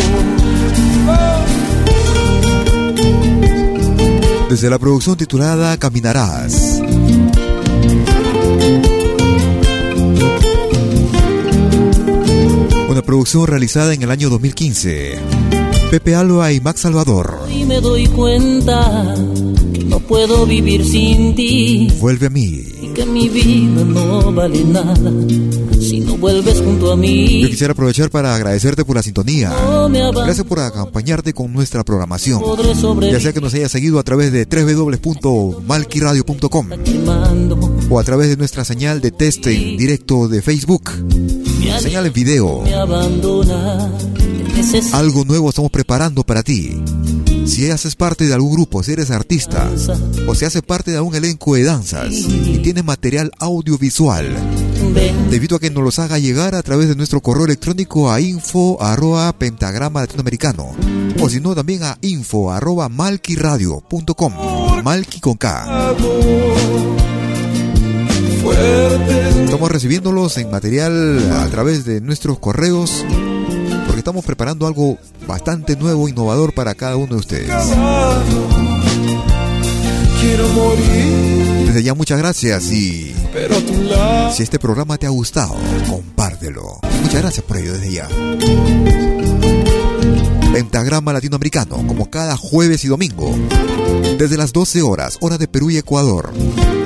desde 4.55 4.71
la 4.71 4.79
producción 4.79 5.16
titulada 5.16 5.77
Caminarás. 5.79 6.81
Una 12.89 13.03
producción 13.03 13.49
realizada 13.49 13.95
en 13.95 14.03
el 14.05 14.12
año 14.12 14.31
2015. 14.31 15.19
Pepe 15.91 16.15
Alba 16.15 16.53
y 16.53 16.61
Max 16.61 16.83
Salvador. 16.83 17.49
Y 17.51 17.65
me 17.65 17.81
doy 17.81 18.07
cuenta 18.07 19.16
puedo 20.05 20.47
vivir 20.47 20.85
sin 20.85 21.35
ti. 21.35 21.89
Vuelve 22.01 22.26
a 22.26 22.31
mí. 22.31 22.62
Y 22.82 22.89
que 22.94 23.06
mi 23.06 23.28
vida 23.28 23.85
no 23.85 24.32
vale 24.32 24.64
nada 24.64 25.12
si 25.81 26.01
no 26.01 26.16
vuelves 26.16 26.60
junto 26.60 26.93
a 26.93 26.97
mí. 26.97 27.43
Yo 27.43 27.48
quisiera 27.48 27.72
aprovechar 27.72 28.10
para 28.10 28.35
agradecerte 28.35 28.85
por 28.85 28.97
la 28.97 29.02
sintonía. 29.02 29.52
Gracias 29.89 30.47
por 30.47 30.60
acompañarte 30.60 31.32
con 31.32 31.52
nuestra 31.52 31.85
programación. 31.85 32.43
Ya 33.01 33.20
sea 33.20 33.32
que 33.32 33.40
nos 33.40 33.55
hayas 33.55 33.72
seguido 33.72 33.98
a 33.98 34.02
través 34.02 34.32
de 34.32 34.47
www.malquiradio.com 34.47 36.68
o 37.90 37.98
a 37.98 38.05
través 38.05 38.28
de 38.28 38.36
nuestra 38.36 38.64
señal 38.64 39.01
de 39.01 39.10
test 39.10 39.47
en 39.47 39.76
directo 39.76 40.28
de 40.28 40.43
Facebook. 40.43 40.90
Señal 41.81 42.06
en 42.06 42.12
video. 42.12 42.62
Algo 44.93 45.24
nuevo 45.24 45.48
estamos 45.48 45.70
preparando 45.70 46.22
para 46.22 46.43
ti. 46.43 46.81
Si 47.47 47.70
haces 47.70 47.97
parte 47.97 48.24
de 48.26 48.35
algún 48.35 48.52
grupo, 48.52 48.82
si 48.82 48.93
eres 48.93 49.10
artista 49.10 49.70
o 50.26 50.35
si 50.35 50.44
haces 50.44 50.62
parte 50.62 50.90
de 50.90 50.97
algún 50.97 51.14
elenco 51.14 51.55
de 51.55 51.64
danzas 51.64 52.12
y 52.12 52.59
tienes 52.62 52.85
material 52.85 53.31
audiovisual, 53.39 54.35
te 55.28 55.36
invito 55.36 55.56
a 55.56 55.60
que 55.60 55.70
nos 55.70 55.82
los 55.82 55.98
haga 55.98 56.18
llegar 56.18 56.55
a 56.55 56.62
través 56.62 56.89
de 56.89 56.97
nuestro 56.97 57.20
correo 57.20 57.44
electrónico 57.44 58.10
a 58.10 58.20
info 58.20 58.82
arroba 58.82 59.32
pentagrama 59.36 60.01
latinoamericano 60.01 60.74
o 61.20 61.28
si 61.28 61.40
no 61.40 61.55
también 61.55 61.82
a 61.82 61.98
info 62.01 62.51
arroba 62.51 62.89
malquiradio.com 62.89 64.32
malqui 64.82 65.20
con 65.20 65.35
K. 65.35 65.94
Estamos 69.44 69.70
recibiéndolos 69.70 70.39
en 70.39 70.51
material 70.51 71.32
a 71.32 71.47
través 71.48 71.85
de 71.85 72.01
nuestros 72.01 72.39
correos 72.39 73.05
estamos 74.05 74.26
preparando 74.26 74.66
algo 74.66 74.98
bastante 75.26 75.76
nuevo, 75.76 76.10
innovador 76.10 76.52
para 76.52 76.74
cada 76.74 76.98
uno 76.98 77.14
de 77.14 77.20
ustedes. 77.20 77.48
Desde 81.64 81.82
ya 81.82 81.94
muchas 81.94 82.18
gracias 82.18 82.70
y 82.70 83.14
si 84.35 84.43
este 84.43 84.59
programa 84.59 84.98
te 84.98 85.06
ha 85.06 85.09
gustado, 85.09 85.56
compártelo. 85.89 86.81
Muchas 87.01 87.22
gracias 87.22 87.47
por 87.47 87.56
ello 87.56 87.72
desde 87.72 87.93
ya. 87.93 88.09
Pentagrama 90.52 91.14
Latinoamericano, 91.14 91.76
como 91.86 92.10
cada 92.10 92.36
jueves 92.36 92.85
y 92.85 92.89
domingo, 92.89 93.35
desde 94.18 94.36
las 94.36 94.52
12 94.52 94.82
horas, 94.82 95.16
hora 95.22 95.39
de 95.39 95.48
Perú 95.48 95.70
y 95.70 95.78
Ecuador, 95.78 96.31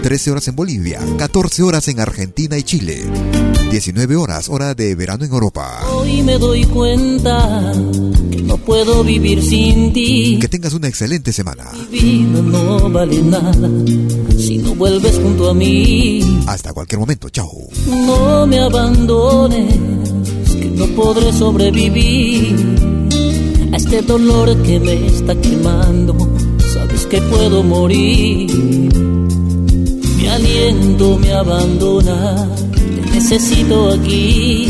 13 0.05 0.31
horas 0.31 0.47
en 0.47 0.55
Bolivia, 0.55 1.01
14 1.19 1.65
horas 1.65 1.89
en 1.89 1.99
Argentina 1.99 2.57
y 2.57 2.63
Chile, 2.63 3.03
19 3.71 4.17
horas, 4.17 4.49
hora 4.49 4.75
de 4.75 4.95
verano 4.95 5.27
en 5.27 5.33
Europa. 5.33 5.81
Hoy 5.93 6.23
me 6.23 6.39
doy 6.39 6.65
cuenta 6.65 7.73
que 8.31 8.41
no 8.43 8.57
puedo 8.57 9.05
vivir 9.05 9.43
sin 9.43 9.93
ti. 9.93 10.39
Que 10.41 10.49
tengas 10.49 10.73
una 10.73 10.89
excelente 10.89 11.33
semana. 11.33 11.65
Mi 11.91 11.99
vida 11.99 12.41
no 12.43 12.89
vale 12.89 13.23
nada 13.23 13.69
si 14.39 14.59
no 14.59 14.75
vuelves 14.75 15.17
junto 15.17 15.51
a 15.51 15.55
mí. 15.55 16.43
Hasta 16.47 16.73
cualquier 16.73 16.99
momento, 17.01 17.29
chao. 17.29 17.51
No 17.87 18.47
me 18.47 18.59
abandones, 18.59 19.75
que 20.59 20.71
no 20.71 20.87
podré 20.97 21.31
sobrevivir 21.33 22.57
a 23.71 23.77
este 23.77 24.01
dolor 24.01 24.57
que 24.63 24.81
me 24.81 25.07
está 25.07 25.39
quemando. 25.39 26.17
Sabes 26.73 27.05
que 27.07 27.21
puedo 27.21 27.63
morir. 27.63 28.51
Mi 30.17 30.27
aliento 30.27 31.19
me 31.19 31.33
abandona 31.35 32.49
necesito 33.19 33.91
aquí. 33.91 34.69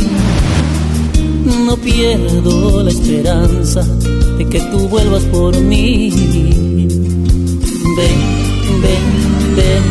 No 1.67 1.77
pierdo 1.77 2.83
la 2.83 2.91
esperanza 2.91 3.83
de 4.39 4.49
que 4.49 4.61
tú 4.71 4.89
vuelvas 4.89 5.23
por 5.25 5.55
mí. 5.61 6.09
Ven, 7.99 8.21
ven, 8.85 9.07
ven. 9.57 9.85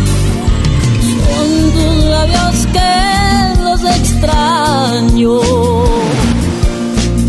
Son 1.12 1.50
tus 1.76 1.96
labios 2.16 2.58
que 2.76 2.94
los 3.64 3.82
extraño. 3.98 5.34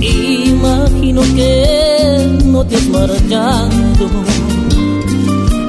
Imagino 0.01 1.21
que 1.37 2.41
no 2.45 2.65
te 2.65 2.77
has 2.77 2.89
marchando. 2.89 4.05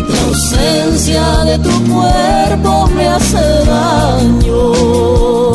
La 0.10 0.20
ausencia 0.30 1.26
de 1.50 1.60
tu 1.60 1.74
cuerpo 1.94 2.72
me 2.96 3.08
hace 3.10 3.44
daño. 3.76 5.49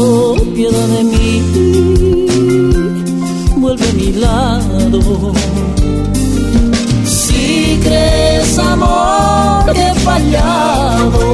Piedad 0.54 0.86
de 0.86 1.02
mí, 1.02 1.42
vuelve 3.56 3.88
a 3.88 3.92
mi 3.94 4.12
lado. 4.12 5.32
Si 7.04 7.80
crees 7.82 8.58
amor 8.60 9.72
que 9.72 9.88
he 9.88 9.94
fallado, 9.94 11.33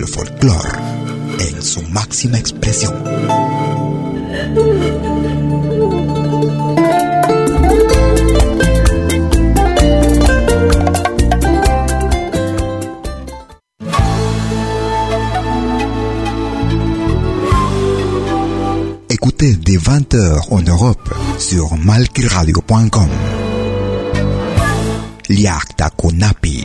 El 0.00 0.08
folclore 0.08 0.78
en 1.40 1.62
su 1.62 1.82
máxima 1.82 2.38
expresión. 2.38 2.94
Écoutez 19.10 19.58
dès 19.62 19.76
20h 19.76 20.46
en 20.50 20.66
Europe 20.66 21.10
sur 21.38 21.76
malquiradio.com. 21.76 23.08
Liakta 25.28 25.90
Kunapi. 25.90 26.64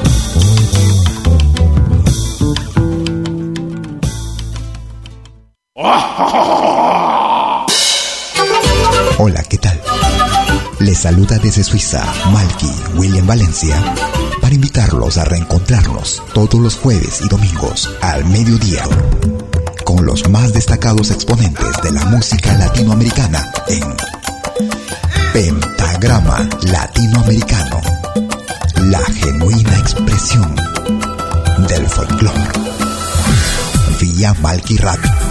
Hola, 9.17 9.43
¿qué 9.49 9.57
tal? 9.57 9.81
Les 10.79 10.99
saluda 10.99 11.39
desde 11.39 11.63
Suiza 11.63 12.03
Malky 12.31 12.71
William 12.95 13.25
Valencia 13.25 13.75
para 14.39 14.53
invitarlos 14.53 15.17
a 15.17 15.25
reencontrarnos 15.25 16.21
todos 16.33 16.55
los 16.55 16.75
jueves 16.75 17.21
y 17.21 17.27
domingos 17.27 17.89
al 18.01 18.23
mediodía 18.25 18.83
con 19.83 20.05
los 20.05 20.29
más 20.29 20.53
destacados 20.53 21.09
exponentes 21.09 21.81
de 21.81 21.91
la 21.91 22.05
música 22.05 22.53
latinoamericana 22.53 23.51
en 23.67 23.83
Pentagrama 25.33 26.47
Latinoamericano. 26.63 27.81
la 28.75 28.99
genuina 28.99 29.75
expresión 29.79 30.55
del 31.67 31.87
folclore. 31.87 32.51
Vía 33.99 34.35
Malqui 34.41 34.77
Radio. 34.77 35.30